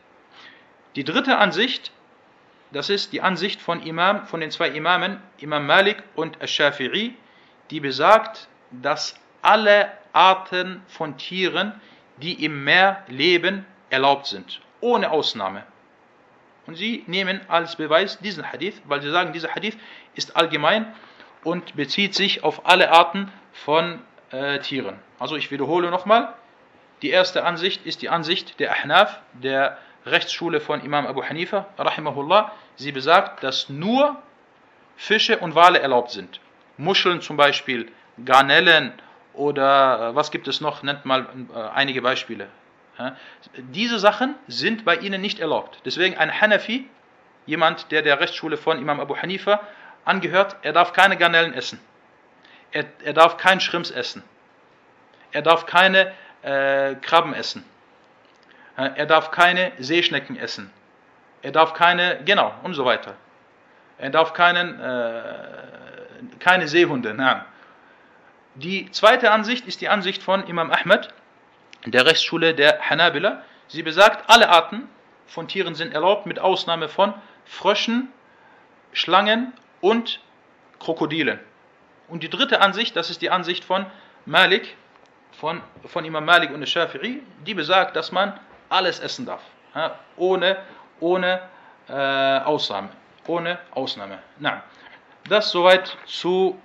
[0.95, 1.91] Die dritte Ansicht,
[2.71, 7.13] das ist die Ansicht von, Imam, von den zwei Imamen, Imam Malik und Ash-Shafi'i,
[7.69, 11.79] die besagt, dass alle Arten von Tieren,
[12.17, 14.61] die im Meer leben, erlaubt sind.
[14.81, 15.63] Ohne Ausnahme.
[16.65, 19.77] Und sie nehmen als Beweis diesen Hadith, weil sie sagen, dieser Hadith
[20.15, 20.93] ist allgemein
[21.43, 24.01] und bezieht sich auf alle Arten von
[24.31, 24.99] äh, Tieren.
[25.19, 26.33] Also ich wiederhole nochmal,
[27.01, 29.77] die erste Ansicht ist die Ansicht der Ahnaf, der
[30.11, 32.51] Rechtsschule von Imam Abu Hanifa, rahimahullah.
[32.75, 34.17] Sie besagt, dass nur
[34.95, 36.39] Fische und Wale erlaubt sind.
[36.77, 37.91] Muscheln zum Beispiel,
[38.23, 38.93] Garnelen
[39.33, 42.47] oder äh, was gibt es noch, nennt mal äh, einige Beispiele.
[43.57, 45.79] Diese Sachen sind bei ihnen nicht erlaubt.
[45.85, 46.89] Deswegen ein Hanafi,
[47.45, 49.61] jemand, der der Rechtsschule von Imam Abu Hanifa
[50.03, 51.79] angehört, er darf keine Garnelen essen.
[52.71, 54.23] Er, er darf kein Schrimps essen.
[55.31, 57.63] Er darf keine äh, Krabben essen.
[58.77, 60.71] Er darf keine Seeschnecken essen.
[61.41, 63.15] Er darf keine, genau, und so weiter.
[63.97, 65.33] Er darf keinen, äh,
[66.39, 67.15] keine Seehunde.
[67.15, 67.43] Nein.
[68.53, 71.09] Die zweite Ansicht ist die Ansicht von Imam Ahmed.
[71.85, 73.43] der Rechtsschule der Hanabila.
[73.67, 74.87] Sie besagt, alle Arten
[75.25, 77.13] von Tieren sind erlaubt, mit Ausnahme von
[77.45, 78.09] Fröschen,
[78.93, 80.19] Schlangen und
[80.79, 81.39] Krokodilen.
[82.07, 83.85] Und die dritte Ansicht, das ist die Ansicht von
[84.25, 84.75] Malik,
[85.31, 88.39] von, von Imam Malik und der Shafi'i, die besagt, dass man
[88.69, 89.41] alles essen darf,
[89.75, 90.57] ja, ohne,
[90.99, 91.41] ohne
[91.87, 92.89] äh, Ausnahme.
[93.27, 94.19] Ohne Ausnahme.
[94.39, 94.63] Na,
[95.27, 96.59] das soweit zu,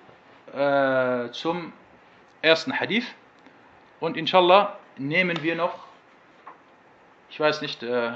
[0.55, 1.73] äh, zum
[2.41, 3.07] ersten Hadith.
[4.01, 5.75] Und inshallah nehmen wir noch,
[7.31, 8.13] ich weiß nicht, äh,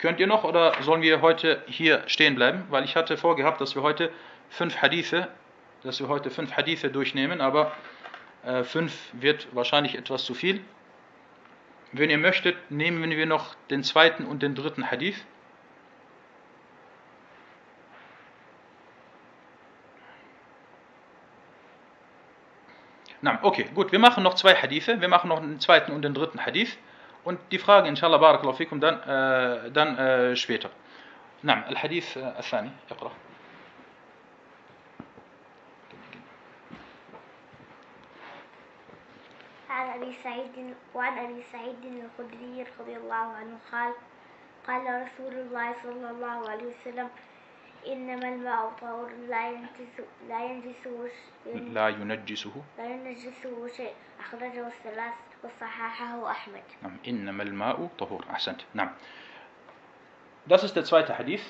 [0.00, 2.64] Könnt ihr noch oder sollen wir heute hier stehen bleiben?
[2.70, 4.10] Weil ich hatte vorgehabt, dass wir heute
[4.48, 5.28] fünf Hadithe,
[5.82, 7.72] dass wir heute fünf Hadithe durchnehmen, aber
[8.45, 10.61] äh, fünf wird wahrscheinlich etwas zu viel.
[11.91, 15.25] Wenn ihr möchtet, nehmen wir noch den zweiten und den dritten Hadith.
[23.21, 25.01] Na, okay, gut, wir machen noch zwei Hadithe.
[25.01, 26.77] Wir machen noch den zweiten und den dritten Hadith.
[27.23, 30.69] Und die Fragen, inshallah, barakallahu fikum, dann, äh, dann äh, später.
[31.45, 33.11] نعم الحديث الثاني اقرأ
[39.80, 43.92] عن أبي سعيد وعن أبي سعيد الخدري رضي الله عنه قال
[44.66, 47.08] قال رسول الله صلى الله عليه وسلم
[47.86, 49.94] إنما الماء طهور لا ينجس
[50.28, 51.10] لا ينجسه
[51.46, 52.52] لا ينجسه.
[52.78, 53.94] لا ينجسه شيء.
[54.20, 55.14] أخرجه الثلاث
[55.44, 56.62] وصححه أحمد.
[56.82, 58.24] نعم إنما الماء طهور.
[58.30, 58.60] أحسنت.
[58.74, 58.90] نعم.
[60.46, 61.44] Das ist der zweite Hadith.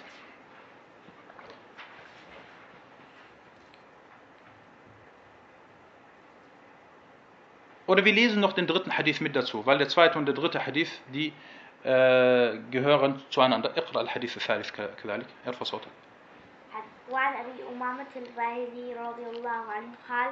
[7.90, 10.64] Oder wir lesen noch den dritten Hadith mit dazu, weil der zweite und der dritte
[10.64, 11.32] Hadith, die
[11.82, 13.70] äh, gehören zueinander.
[13.76, 14.70] اقرأ الحديث الثالث
[15.02, 15.26] كذلك.
[15.46, 15.90] ارفع صوتك.
[17.10, 20.30] وعن أبي أمامة الباهلي رضي الله عنه قال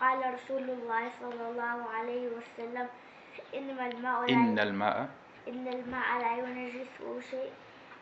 [0.00, 2.86] قال رسول الله صلى الله عليه وسلم
[3.54, 5.08] إنما الماء لا إن الماء
[5.48, 7.50] إن الماء لا ينجسه شيء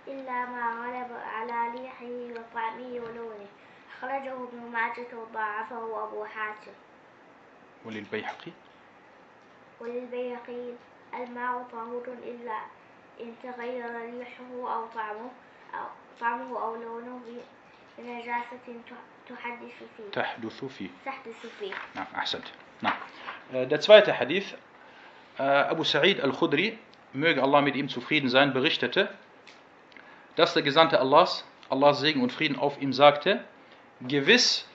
[0.07, 3.49] إلا ما غلب على ريحه وطعمه ولونه
[3.93, 6.73] أخرجه ابن ماجه وضاعفه أبو حاتم
[7.85, 8.53] وللبيحقي
[9.80, 10.74] وللبيهقي
[11.14, 12.58] الماء طهور إلا
[13.22, 15.32] إن تغير ريحه أو طعمه
[15.74, 15.86] أو
[16.20, 17.22] طعمه أو لونه
[17.98, 18.82] بنجاسة
[19.30, 22.46] تحدث فيه تحدث فيه تحدث فيه نعم أحسنت
[22.82, 22.94] نعم
[23.52, 24.56] Der zweite Hadith,
[25.38, 26.80] Abu Sa'id al-Khudri,
[27.14, 29.10] möge Allah mit ihm zufrieden sein, berichtete,
[30.36, 33.44] dass der Gesandte Allahs, Allahs Segen und Frieden auf ihm sagte,
[34.02, 34.68] gewiss,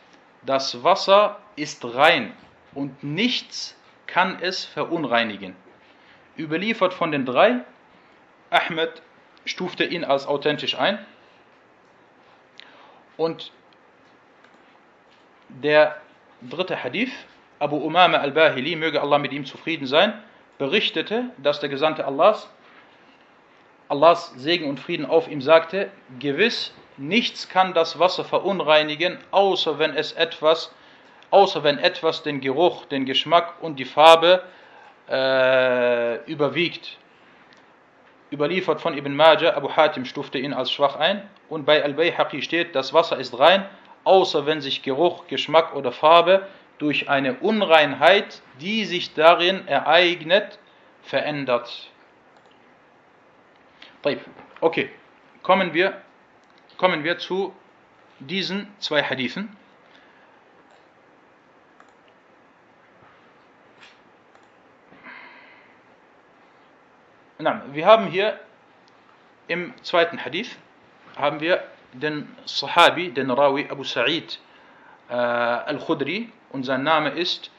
[0.42, 2.34] das Wasser ist rein
[2.74, 3.76] und nichts
[4.08, 5.56] kann es verunreinigen.
[6.38, 7.62] Überliefert von den drei,
[8.49, 9.01] Ahmed
[9.45, 10.99] stufte ihn als authentisch ein
[13.18, 13.51] und
[15.49, 16.01] der
[16.41, 17.12] dritte Hadith,
[17.60, 20.14] Abu Umama al-Bahili, möge Allah mit ihm zufrieden sein,
[20.58, 22.49] berichtete, dass der Gesandte Allahs,
[23.88, 29.95] Allahs Segen und Frieden auf ihm sagte, gewiss, nichts kann das Wasser verunreinigen, außer wenn
[29.95, 30.74] es etwas,
[31.34, 34.43] außer wenn etwas den Geruch, den Geschmack und die Farbe
[35.09, 36.99] äh, überwiegt.
[38.31, 42.75] Überliefert von Ibn Majah, Abu Hatim stufte ihn als schwach ein und bei Al-Bayhaqi steht,
[42.75, 43.65] das Wasser ist rein,
[44.03, 50.59] außer wenn sich Geruch, Geschmack oder Farbe durch eine Unreinheit, die sich darin ereignet,
[51.01, 51.89] verändert.
[54.61, 54.89] Okay,
[55.41, 55.99] kommen wir,
[56.77, 57.55] kommen wir zu
[58.19, 59.57] diesen zwei Hadithen.
[67.43, 68.39] Wir haben hier
[69.47, 70.57] im zweiten Hadith
[71.17, 74.39] haben wir den Sahabi, den Rawi Abu Sa'id
[75.09, 76.29] äh, al-Khudri.
[76.51, 77.51] Und sein Name ist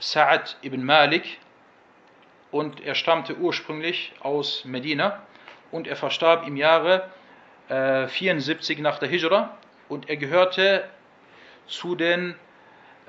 [0.00, 1.38] Sa'ad ibn Malik.
[2.52, 5.22] Und er stammte ursprünglich aus Medina.
[5.72, 7.10] Und er verstarb im Jahre
[7.68, 9.56] äh, 74 nach der Hijra.
[9.88, 10.88] Und er gehörte
[11.66, 12.36] zu den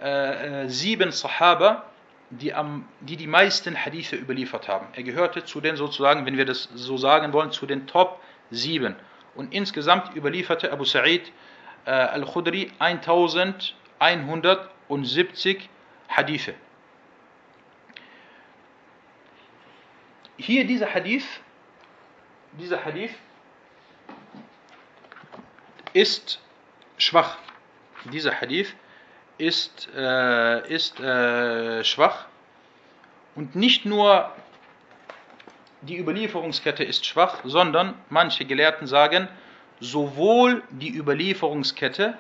[0.02, 1.84] äh, äh, sieben Sahaba,
[2.30, 4.88] die, am, die die meisten Hadithe überliefert haben.
[4.94, 8.22] Er gehörte zu den sozusagen, wenn wir das so sagen wollen, zu den Top
[8.52, 8.96] 7.
[9.36, 11.32] Und insgesamt überlieferte Abu Sa'id
[11.86, 15.70] äh, al-Khudri 1170
[16.10, 16.54] Hadithe.
[20.38, 21.26] Hier dieser Hadith,
[22.60, 23.16] dieser Hadith
[25.94, 26.40] ist
[26.98, 27.38] schwach.
[28.12, 28.76] Dieser Hadith
[29.38, 32.26] ist, äh, ist äh, schwach
[33.36, 34.32] und nicht nur
[35.82, 39.28] die Überlieferungskette ist schwach, sondern manche Gelehrten sagen,
[39.80, 42.18] sowohl die Überlieferungskette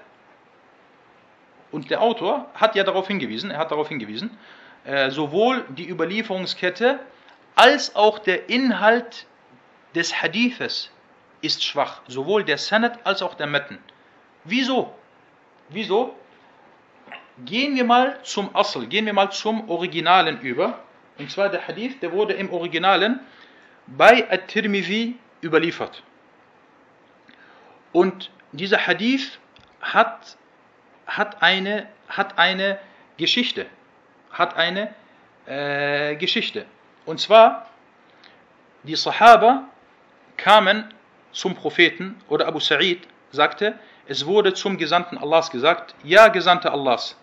[1.72, 4.38] Und der Autor hat ja darauf hingewiesen, er hat darauf hingewiesen,
[4.86, 7.00] äh, sowohl die Überlieferungskette
[7.56, 9.26] als auch der Inhalt
[9.96, 10.92] des Hadithes
[11.42, 12.02] ist schwach.
[12.08, 13.80] Sowohl der Sanad als auch der Metten.
[14.44, 14.94] Wieso?
[15.70, 16.16] Wieso?
[17.46, 20.80] Gehen wir mal zum Asl, gehen wir mal zum Originalen über.
[21.18, 23.20] Und zwar der Hadith, der wurde im Originalen
[23.88, 26.04] bei At-Tirmidhi überliefert.
[27.92, 29.40] Und dieser Hadith
[29.82, 30.38] hat,
[31.06, 32.80] hat, eine, hat eine
[33.18, 33.68] Geschichte.
[34.32, 34.94] Hat eine
[35.46, 36.66] äh, Geschichte.
[37.06, 37.70] Und zwar,
[38.84, 39.64] die Sahaba
[40.38, 40.94] kamen
[41.32, 43.78] zum Propheten oder Abu Sa'id sagte,
[44.08, 47.18] es wurde zum Gesandten Allahs gesagt, ja Gesandte Allahs,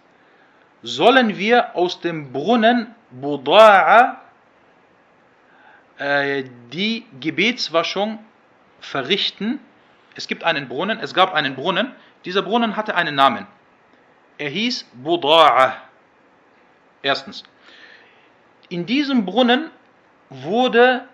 [0.85, 4.18] sollen wir aus dem Brunnen Buda'a
[5.97, 8.18] äh, die Gebetswaschung
[8.80, 9.61] verrichten.
[10.14, 11.93] Es gibt einen Brunnen, es gab einen Brunnen.
[12.26, 13.47] Dieser Brunnen hatte einen Namen.
[14.37, 15.72] Er hieß Buda'a.
[17.03, 17.45] Erstens.
[18.68, 19.70] In diesem Brunnen
[20.28, 21.09] wurde,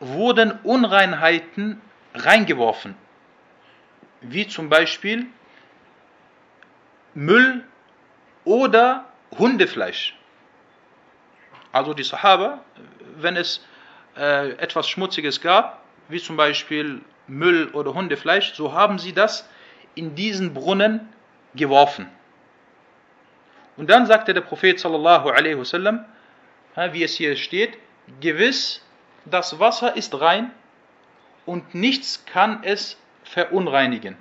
[0.00, 1.82] wurden Unreinheiten
[2.14, 2.94] reingeworfen.
[4.22, 5.26] Wie zum Beispiel
[7.12, 7.62] Müll
[8.46, 9.04] oder
[9.38, 10.16] Hundefleisch.
[11.72, 12.64] Also die Sahaba,
[13.16, 13.62] wenn es
[14.16, 19.46] äh, etwas Schmutziges gab, wie zum Beispiel Müll oder Hundefleisch, so haben sie das
[19.94, 21.08] in diesen Brunnen
[21.54, 22.08] geworfen.
[23.76, 26.04] Und dann sagte der Prophet sallallahu alaihi wasallam,
[26.92, 27.76] wie es hier steht,
[28.20, 28.82] gewiss,
[29.24, 30.50] das Wasser ist rein
[31.44, 34.16] und nichts kann es verunreinigen.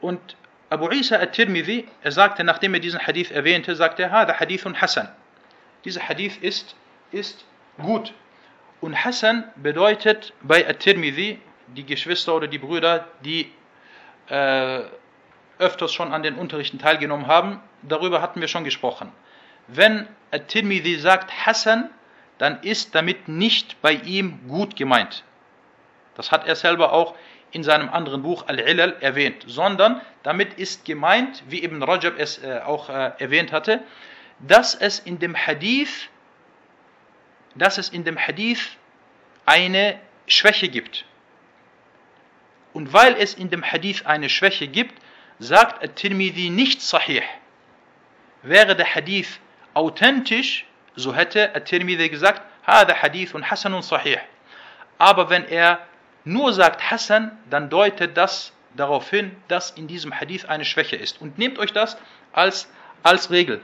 [0.00, 0.36] Und
[0.72, 5.06] Abu Isa al-Tirmidhi, er sagte, nachdem er diesen Hadith erwähnte, sagte er, Hada Hadithun Hassan.
[5.84, 6.74] Dieser Hadith ist,
[7.10, 7.44] ist
[7.76, 8.14] gut.
[8.80, 13.52] Und Hassan bedeutet bei At-Tirmidhi, die Geschwister oder die Brüder, die
[14.28, 14.80] äh,
[15.58, 19.12] öfters schon an den Unterrichten teilgenommen haben, darüber hatten wir schon gesprochen.
[19.68, 21.90] Wenn At-Tirmidhi sagt Hassan,
[22.38, 25.22] dann ist damit nicht bei ihm gut gemeint.
[26.14, 27.14] Das hat er selber auch
[27.51, 32.59] in seinem anderen Buch Al-Ilal erwähnt, sondern damit ist gemeint, wie Ibn Rajab es äh,
[32.65, 33.81] auch äh, erwähnt hatte,
[34.39, 36.09] dass es in dem Hadith
[37.57, 38.77] dass es in dem Hadith
[39.45, 41.05] eine Schwäche gibt.
[42.73, 45.01] Und weil es in dem Hadith eine Schwäche gibt,
[45.39, 47.23] sagt At-Tirmidhi nicht sahih.
[48.43, 49.39] Wäre der Hadith
[49.73, 50.65] authentisch,
[50.95, 54.21] so hätte At-Tirmidhi gesagt, هذا حديث حسن صحيح.
[54.97, 55.79] Aber wenn er
[56.24, 61.20] nur sagt Hassan, dann deutet das darauf hin, dass in diesem Hadith eine Schwäche ist.
[61.20, 61.96] Und nehmt euch das
[62.32, 62.68] als,
[63.02, 63.60] als Regel.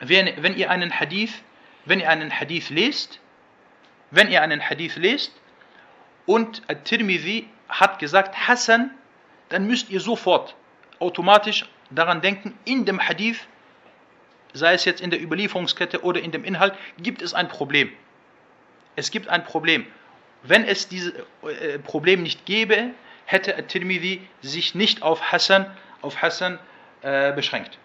[0.00, 1.42] Wenn, wenn ihr einen Hadith
[1.84, 3.20] wenn ihr einen Hadith lest,
[4.10, 5.32] wenn ihr einen Hadith lest
[6.26, 8.90] und At-Tirmidhi hat gesagt Hassan,
[9.48, 10.54] dann müsst ihr sofort
[10.98, 13.46] automatisch daran denken, in dem Hadith,
[14.52, 17.92] sei es jetzt in der Überlieferungskette oder in dem Inhalt, gibt es ein Problem.
[18.96, 19.86] Es gibt ein Problem.
[20.44, 22.90] Wenn es dieses äh, Problem nicht gäbe,
[23.24, 25.66] hätte At-Tirmidhi sich nicht auf Hassan,
[26.02, 26.58] auf Hassan
[27.02, 27.78] äh, beschränkt.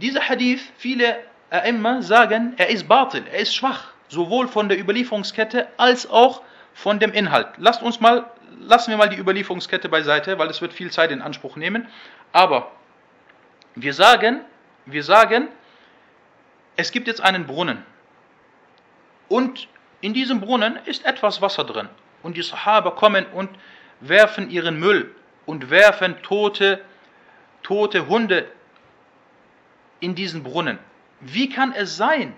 [0.00, 1.18] Dieser Hadith, viele
[1.62, 6.98] immer sagen, er ist Batil, er ist schwach, sowohl von der Überlieferungskette als auch von
[6.98, 7.46] dem Inhalt.
[7.58, 11.22] Lasst uns mal, lassen wir mal die Überlieferungskette beiseite, weil es wird viel Zeit in
[11.22, 11.86] Anspruch nehmen.
[12.32, 12.72] Aber
[13.76, 14.40] wir sagen,
[14.86, 15.48] wir sagen,
[16.76, 17.84] es gibt jetzt einen Brunnen
[19.28, 19.68] und
[20.04, 21.88] in diesem Brunnen ist etwas Wasser drin
[22.22, 23.48] und die Sahaba kommen und
[24.00, 25.14] werfen ihren Müll
[25.46, 26.84] und werfen tote,
[27.62, 28.46] tote Hunde
[30.00, 30.78] in diesen Brunnen.
[31.20, 32.34] Wie kann es sein,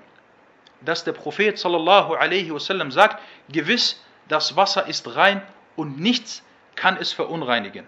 [0.82, 5.42] dass der Prophet sallallahu alaihi wasallam sagt, gewiss, das Wasser ist rein
[5.74, 6.44] und nichts
[6.76, 7.84] kann es verunreinigen.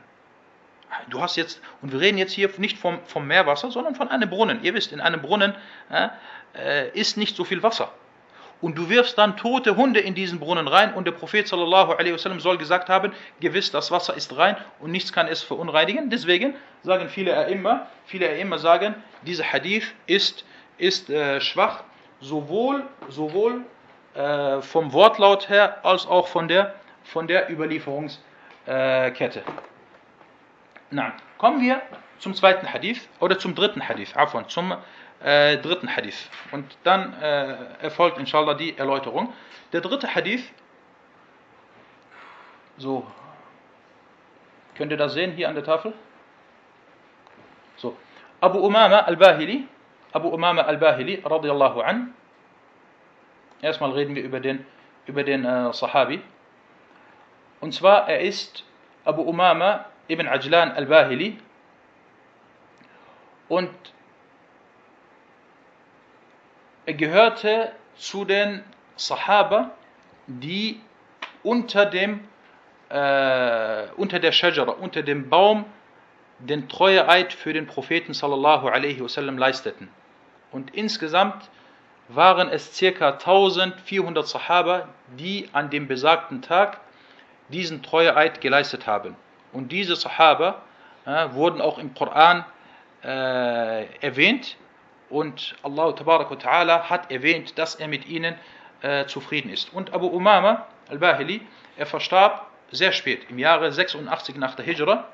[1.09, 4.29] Du hast jetzt, und wir reden jetzt hier nicht vom, vom Meerwasser, sondern von einem
[4.29, 4.65] Brunnen.
[4.65, 5.55] Ihr wisst, in einem Brunnen
[5.89, 7.93] äh, ist nicht so viel Wasser.
[8.61, 12.15] Und du wirfst dann tote Hunde in diesen Brunnen rein und der Prophet sallallahu alaihi
[12.15, 16.11] wasallam soll gesagt haben, gewiss, das Wasser ist rein und nichts kann es verunreinigen.
[16.11, 20.45] Deswegen sagen viele immer, viele immer sagen, dieser Hadith ist
[20.79, 21.83] ist äh, schwach,
[22.21, 23.65] sowohl, sowohl
[24.15, 29.43] äh, vom Wortlaut her als auch von der, von der Überlieferungskette.
[30.91, 31.83] Na, kommen wir
[32.19, 34.75] zum zweiten Hadith oder zum dritten Hadith, afwan, zum
[35.23, 36.31] äh, dritten Hadith.
[36.53, 39.33] Und dann äh, erfolgt inshallah die Erläuterung.
[39.73, 40.45] Der dritte Hadith,
[42.77, 43.07] so,
[44.77, 45.93] könnt ihr das sehen hier an der Tafel?
[47.77, 47.97] So,
[48.41, 49.67] Abu Umama al-Bahili,
[50.13, 52.15] Abu Umama al-Bahili radiallahu an.
[53.61, 54.65] Erstmal reden wir über den,
[55.07, 56.23] über den äh, Sahabi.
[57.61, 58.65] Und zwar, er ist
[59.05, 61.39] Abu Umama ibn Ajlan al-Bahili.
[63.49, 63.71] Und
[66.89, 68.65] er gehörte zu den
[68.97, 69.73] Sahaba,
[70.27, 70.81] die
[71.43, 72.21] unter dem
[72.89, 75.67] äh, unter der Shajara, unter dem Baum
[76.39, 79.91] den Treueeid für den Propheten sallallahu alaihi wasallam leisteten.
[80.51, 81.51] Und insgesamt
[82.09, 83.11] waren es ca.
[83.11, 86.81] 1400 Sahaba, die an dem besagten Tag
[87.51, 89.15] diesen Treueeid geleistet haben.
[89.53, 90.63] Und diese Sahaba
[91.05, 92.47] äh, wurden auch im Koran
[93.05, 94.57] äh, erwähnt
[95.11, 98.35] und Allah ta'ala hat erwähnt, dass er mit ihnen
[98.83, 99.73] äh, zufrieden ist.
[99.73, 101.41] Und Abu Umama al-Bahili,
[101.77, 105.09] er verstarb sehr spät, im Jahre 86 nach der Hijra,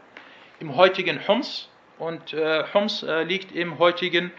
[0.61, 1.69] im heutigen Homs
[1.99, 4.33] und äh, Homs äh, liegt im heutigen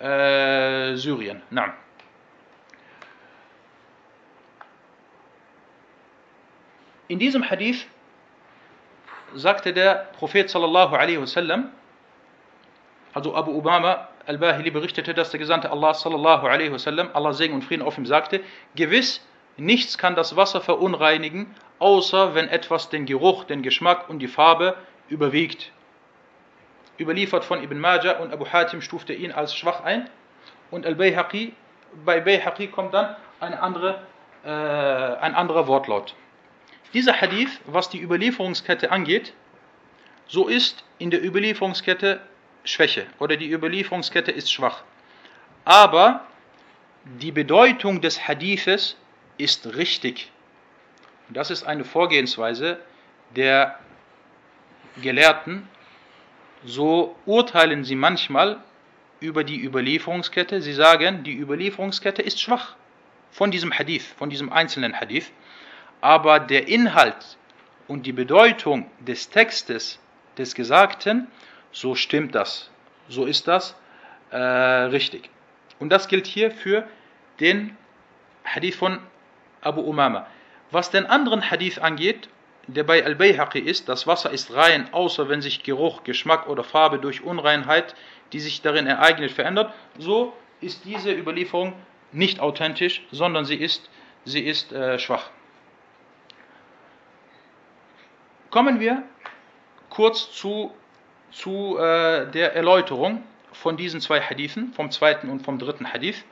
[0.00, 1.42] äh, Syrien.
[1.50, 1.74] Na.
[7.08, 7.86] In diesem Hadith
[9.34, 11.70] sagte der Prophet sallallahu alaihi wasallam,
[13.14, 17.62] also Abu Obama al-Bahili berichtete, dass der Gesandte Allah sallallahu alaihi wasallam, Allah Segen und
[17.62, 18.40] Frieden auf ihm sagte,
[18.74, 24.28] gewiss, nichts kann das Wasser verunreinigen, außer wenn etwas den Geruch, den Geschmack und die
[24.28, 24.76] Farbe
[25.08, 25.72] überwiegt.
[26.98, 30.08] Überliefert von Ibn Majah und Abu Hatim stufte ihn als schwach ein
[30.70, 31.52] und al-Bayhaqi,
[32.04, 34.00] bei Bayhaqi kommt dann eine andere,
[34.44, 36.14] äh, ein anderer Wortlaut.
[36.94, 39.34] Dieser Hadith, was die Überlieferungskette angeht,
[40.26, 42.20] so ist in der Überlieferungskette
[42.66, 44.82] Schwäche oder die Überlieferungskette ist schwach.
[45.64, 46.26] Aber
[47.04, 48.96] die Bedeutung des Hadithes
[49.38, 50.30] ist richtig.
[51.28, 52.78] Das ist eine Vorgehensweise
[53.34, 53.78] der
[55.02, 55.68] Gelehrten.
[56.64, 58.58] So urteilen sie manchmal
[59.20, 60.60] über die Überlieferungskette.
[60.60, 62.76] Sie sagen, die Überlieferungskette ist schwach
[63.30, 65.30] von diesem Hadith, von diesem einzelnen Hadith.
[66.00, 67.38] Aber der Inhalt
[67.88, 69.98] und die Bedeutung des Textes
[70.38, 71.28] des Gesagten,
[71.76, 72.70] so stimmt das.
[73.08, 73.76] So ist das
[74.30, 75.28] äh, richtig.
[75.78, 76.88] Und das gilt hier für
[77.38, 77.76] den
[78.44, 78.98] Hadith von
[79.60, 80.26] Abu Umama.
[80.70, 82.30] Was den anderen Hadith angeht,
[82.66, 86.98] der bei Al-Bayhaqi ist, das Wasser ist rein, außer wenn sich Geruch, Geschmack oder Farbe
[86.98, 87.94] durch Unreinheit,
[88.32, 91.74] die sich darin ereignet, verändert, so ist diese Überlieferung
[92.10, 93.90] nicht authentisch, sondern sie ist,
[94.24, 95.28] sie ist äh, schwach.
[98.50, 99.02] Kommen wir
[99.90, 100.74] kurz zu,
[101.36, 103.22] zu äh, der Erläuterung
[103.52, 106.24] von diesen zwei Hadithen, vom zweiten und vom dritten Hadith.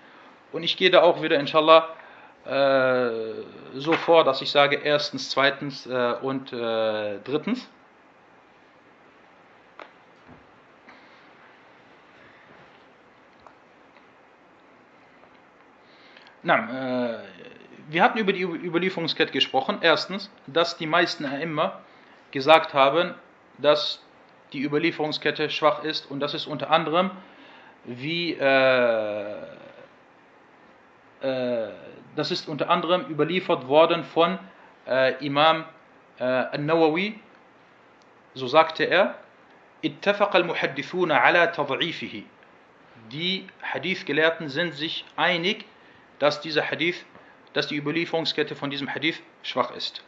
[0.52, 1.88] Und ich gehe da auch wieder, inshallah,
[2.46, 3.42] äh,
[3.74, 7.68] so vor, dass ich sage erstens, zweitens äh, und äh, drittens.
[16.42, 17.18] Na, äh,
[17.88, 19.78] wir hatten über die Überlieferungskette gesprochen.
[19.82, 21.80] Erstens, dass die meisten immer
[22.30, 23.14] gesagt haben,
[23.58, 24.03] dass
[24.54, 26.10] die Überlieferungskette schwach ist.
[26.10, 27.10] Und das ist unter anderem,
[27.84, 29.42] wie äh,
[31.20, 31.68] äh,
[32.16, 34.38] das ist unter anderem überliefert worden von
[34.86, 35.64] äh, Imam
[36.18, 37.18] äh, Al-Nawawi.
[38.34, 39.16] So sagte er:
[43.12, 45.64] Die Hadith-Gelehrten sind sich einig,
[46.18, 47.04] dass dieser Hadith,
[47.52, 50.04] dass die Überlieferungskette von diesem Hadith schwach ist.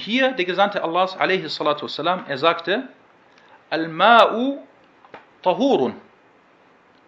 [0.00, 2.88] Hier der Gesandte Allahs, er sagte,
[3.68, 4.58] Al-Ma'u
[5.42, 5.94] Tahurun.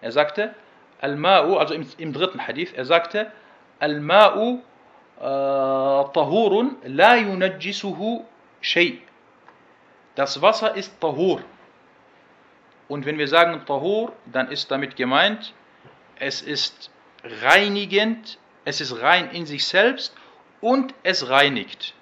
[0.01, 0.55] Er sagte,
[1.01, 3.33] Al-Ma'u, also im, im, dritten Hadith, er sagte,
[3.81, 4.59] Al-Ma'u
[5.19, 5.23] äh,
[6.13, 8.25] Tahurun la yunajjisuhu
[8.61, 9.01] shay.
[10.15, 11.41] Das Wasser ist Tahur.
[12.89, 15.55] Und wenn wir sagen Tahur, dann ist damit gemeint,
[16.19, 16.91] es ist
[17.43, 20.15] reinigend, es ist rein in sich selbst
[20.61, 21.95] und es reinigt.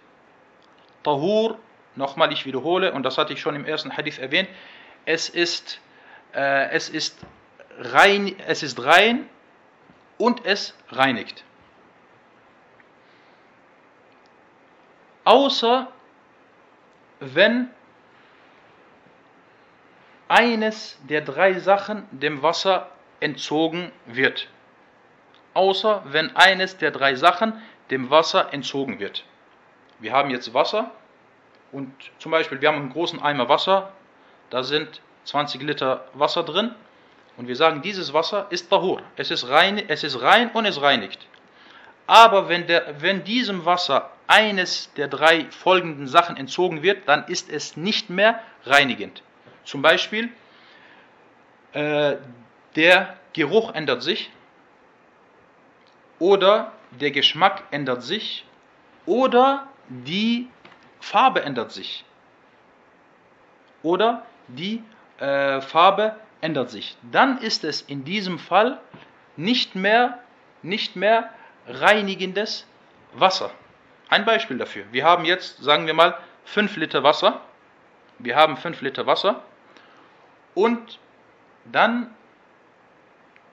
[1.03, 1.59] Tahur
[1.96, 4.48] Nochmal, ich wiederhole, und das hatte ich schon im ersten Hadith erwähnt,
[5.07, 5.80] es ist,
[6.32, 7.18] äh, es ist,
[7.78, 9.28] rein, es ist rein
[10.18, 11.44] und es reinigt.
[15.24, 15.88] Außer
[17.20, 17.68] wenn
[20.28, 24.48] eines der drei Sachen dem Wasser entzogen wird.
[25.55, 29.24] Außer wenn eines der drei Sachen dem Wasser entzogen wird.
[30.01, 30.90] Wir haben jetzt Wasser,
[31.72, 33.92] und zum Beispiel, wir haben einen großen Eimer Wasser,
[34.51, 36.74] da sind 20 Liter Wasser drin
[37.36, 40.82] und wir sagen, dieses Wasser ist Tahur, es ist rein, es ist rein und es
[40.82, 41.26] reinigt.
[42.07, 47.48] Aber wenn, der, wenn diesem Wasser eines der drei folgenden Sachen entzogen wird, dann ist
[47.48, 49.22] es nicht mehr reinigend.
[49.64, 50.30] Zum Beispiel,
[51.72, 52.16] äh,
[52.74, 54.30] der Geruch ändert sich
[56.18, 58.44] oder der Geschmack ändert sich
[59.07, 60.49] oder die
[61.01, 62.05] Farbe ändert sich.
[63.82, 64.82] Oder die
[65.18, 66.97] äh, Farbe ändert sich.
[67.11, 68.80] Dann ist es in diesem Fall
[69.36, 70.18] nicht mehr,
[70.62, 71.30] nicht mehr
[71.66, 72.66] reinigendes
[73.12, 73.51] Wasser.
[74.09, 74.84] Ein Beispiel dafür.
[74.93, 77.41] Wir haben jetzt, sagen wir mal, 5 Liter Wasser.
[78.18, 79.43] Wir haben 5 Liter Wasser.
[80.55, 80.99] Und
[81.64, 82.14] dann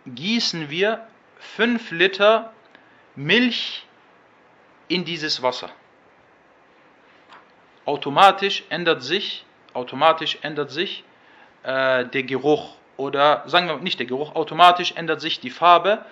[0.05, 1.07] gießen wir
[1.39, 2.53] 5 Liter
[3.15, 3.85] Milch
[4.87, 5.69] in dieses Wasser.
[7.87, 11.05] Automatisch ändert sich, automatisch ändert sich
[11.63, 16.03] äh, der Geruch oder sagen wir nicht der Geruch, automatisch ändert sich die Farbe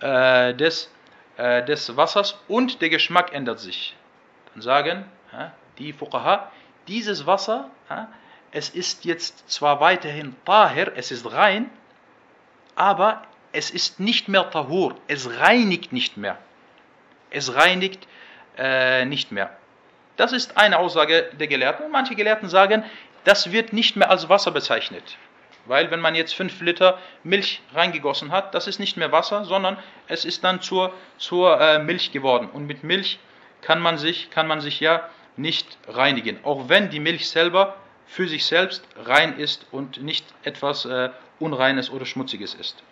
[0.00, 0.90] äh, des,
[1.36, 3.94] äh, des Wassers und der Geschmack ändert sich.
[4.54, 5.04] Dann sagen
[5.76, 6.50] die Fuqaha,
[6.88, 7.68] dieses Wasser,
[8.50, 11.68] es ist jetzt zwar weiterhin tahir, es ist rein,
[12.76, 16.38] aber es ist nicht mehr tahur, es reinigt nicht mehr.
[17.28, 18.08] Es reinigt
[18.56, 19.59] äh, nicht mehr.
[20.20, 21.86] Das ist eine Aussage der Gelehrten.
[21.86, 22.84] Und manche Gelehrten sagen,
[23.24, 25.16] das wird nicht mehr als Wasser bezeichnet.
[25.64, 29.78] Weil wenn man jetzt 5 Liter Milch reingegossen hat, das ist nicht mehr Wasser, sondern
[30.08, 32.50] es ist dann zur, zur äh, Milch geworden.
[32.52, 33.18] Und mit Milch
[33.62, 35.08] kann man, sich, kann man sich ja
[35.38, 36.38] nicht reinigen.
[36.44, 41.08] Auch wenn die Milch selber für sich selbst rein ist und nicht etwas äh,
[41.38, 42.82] Unreines oder Schmutziges ist.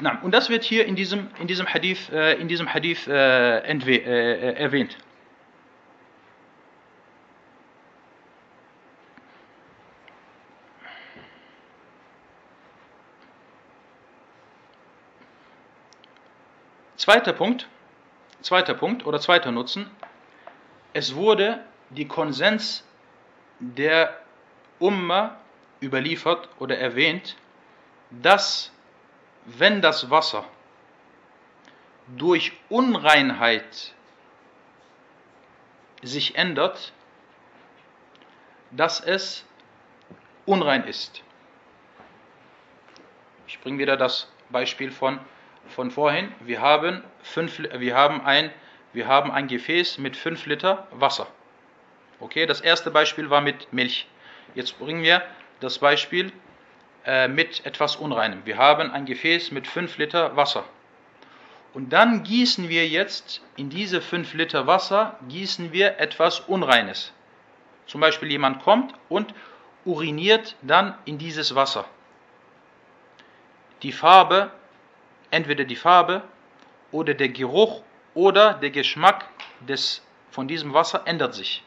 [0.00, 3.58] Na, und das wird hier in diesem, in diesem Hadith, äh, in diesem Hadith äh,
[3.58, 4.96] äh, erwähnt.
[17.08, 17.66] Zweiter Punkt,
[18.42, 19.90] zweiter Punkt oder zweiter Nutzen.
[20.92, 22.84] Es wurde die Konsens
[23.60, 24.20] der
[24.78, 25.38] Umma
[25.80, 27.38] überliefert oder erwähnt,
[28.10, 28.70] dass
[29.46, 30.44] wenn das Wasser
[32.08, 33.94] durch Unreinheit
[36.02, 36.92] sich ändert,
[38.70, 39.46] dass es
[40.44, 41.22] unrein ist.
[43.46, 45.18] Ich bringe wieder das Beispiel von
[45.68, 48.50] von vorhin, wir haben, fünf, wir haben, ein,
[48.92, 51.28] wir haben ein Gefäß mit 5 Liter Wasser.
[52.20, 54.06] Okay, das erste Beispiel war mit Milch.
[54.54, 55.22] Jetzt bringen wir
[55.60, 56.32] das Beispiel
[57.04, 58.44] äh, mit etwas Unreinem.
[58.44, 60.64] Wir haben ein Gefäß mit 5 Liter Wasser.
[61.74, 67.12] Und dann gießen wir jetzt in diese 5 Liter Wasser, gießen wir etwas Unreines.
[67.86, 69.34] Zum Beispiel jemand kommt und
[69.84, 71.84] uriniert dann in dieses Wasser.
[73.82, 74.50] Die Farbe
[75.30, 76.22] entweder die Farbe
[76.92, 77.82] oder der Geruch
[78.14, 79.26] oder der Geschmack
[79.60, 81.62] des, von diesem Wasser ändert sich.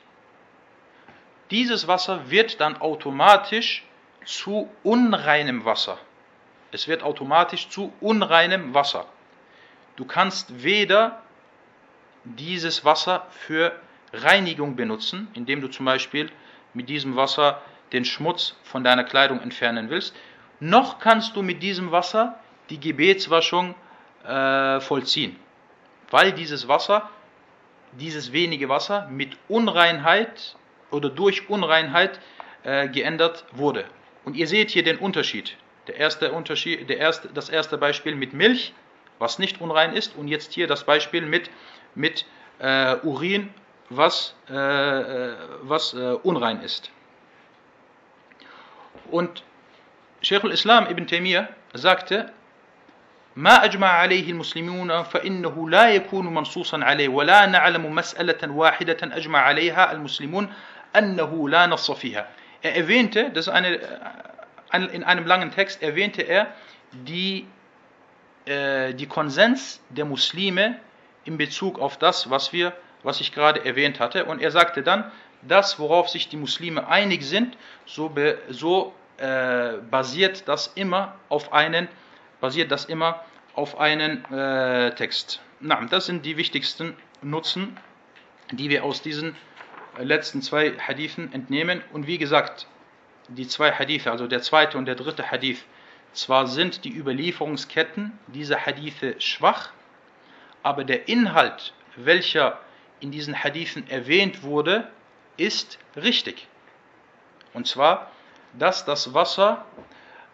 [1.52, 3.84] Dieses Wasser wird dann automatisch
[4.26, 5.98] zu unreinem Wasser.
[6.72, 9.06] Es wird automatisch zu unreinem Wasser.
[9.98, 11.22] Du kannst weder
[12.24, 13.76] dieses Wasser für
[14.14, 16.32] Reinigung benutzen, indem du zum Beispiel
[16.74, 20.16] mit diesem Wasser den Schmutz von deiner Kleidung entfernen willst,
[20.60, 22.40] noch kannst du mit diesem Wasser
[22.72, 23.76] die Gebetswaschung
[24.26, 25.36] äh, vollziehen,
[26.10, 27.10] weil dieses Wasser,
[27.92, 30.56] dieses wenige Wasser mit Unreinheit
[30.90, 32.20] oder durch Unreinheit
[32.64, 33.86] äh, geändert wurde.
[34.24, 35.58] Und ihr seht hier den Unterschied.
[35.88, 38.74] Der erste Unterschied, der erste, das erste Beispiel mit Milch,
[39.20, 41.50] was nicht unrein ist, und jetzt hier das Beispiel mit,
[41.96, 42.26] mit
[42.60, 43.54] äh, Urin,
[43.90, 46.92] was, äh, äh was äh, unrein ist.
[49.10, 49.44] Und
[50.22, 52.32] Sheikh al-Islam ibn Taymiyyah sagte,
[53.37, 59.93] ما أجمع عليه المسلمون فإنه لا يكون منصوصا عليه ولا نعلم مسألة واحدة أجمع عليها
[59.93, 60.53] المسلمون
[60.97, 62.29] أنه لا نص فيها.
[62.63, 63.79] Er erwähnte, das ist eine,
[64.73, 66.47] in einem langen Text erwähnte er
[66.93, 67.47] die,
[68.47, 70.79] äh, die Konsens der Muslime
[71.25, 72.73] in Bezug auf das, was wir,
[73.03, 74.25] was ich gerade erwähnt hatte.
[74.25, 79.75] Und er sagte dann, das, worauf sich die Muslime einig sind, so, be, so äh,
[79.91, 81.89] basiert das immer auf einen
[82.42, 83.24] basiert das immer
[83.54, 85.42] auf einen äh, Text.
[85.62, 87.78] Na, das sind die wichtigsten Nutzen,
[88.52, 89.36] die wir aus diesen
[89.98, 91.82] äh, letzten zwei Hadithen entnehmen.
[91.94, 92.68] Und wie gesagt,
[93.30, 95.64] die zwei Hadithe, also der zweite und der dritte Hadith,
[96.14, 99.70] zwar sind die Überlieferungsketten dieser Hadithe schwach,
[100.64, 102.60] aber der Inhalt, welcher
[103.00, 104.90] in diesen Hadithen erwähnt wurde,
[105.38, 106.48] ist richtig.
[107.54, 108.12] Und zwar,
[108.54, 109.66] dass das Wasser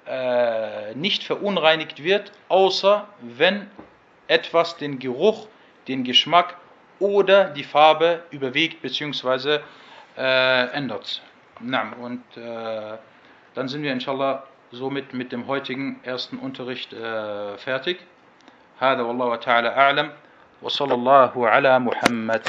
[0.07, 3.71] äh, nicht verunreinigt wird, außer wenn
[4.27, 5.47] etwas den Geruch,
[5.89, 6.57] den Geschmack
[6.99, 9.61] oder die Farbe überwiegt bzw.
[10.17, 11.23] Äh, ändert.
[11.61, 12.99] Na, und äh,
[13.55, 17.99] dann sind wir inshallah somit mit dem heutigen ersten Unterricht äh, fertig.
[18.83, 20.11] هذا والله تعالى أعلم
[20.63, 22.49] وصلى الله على محمد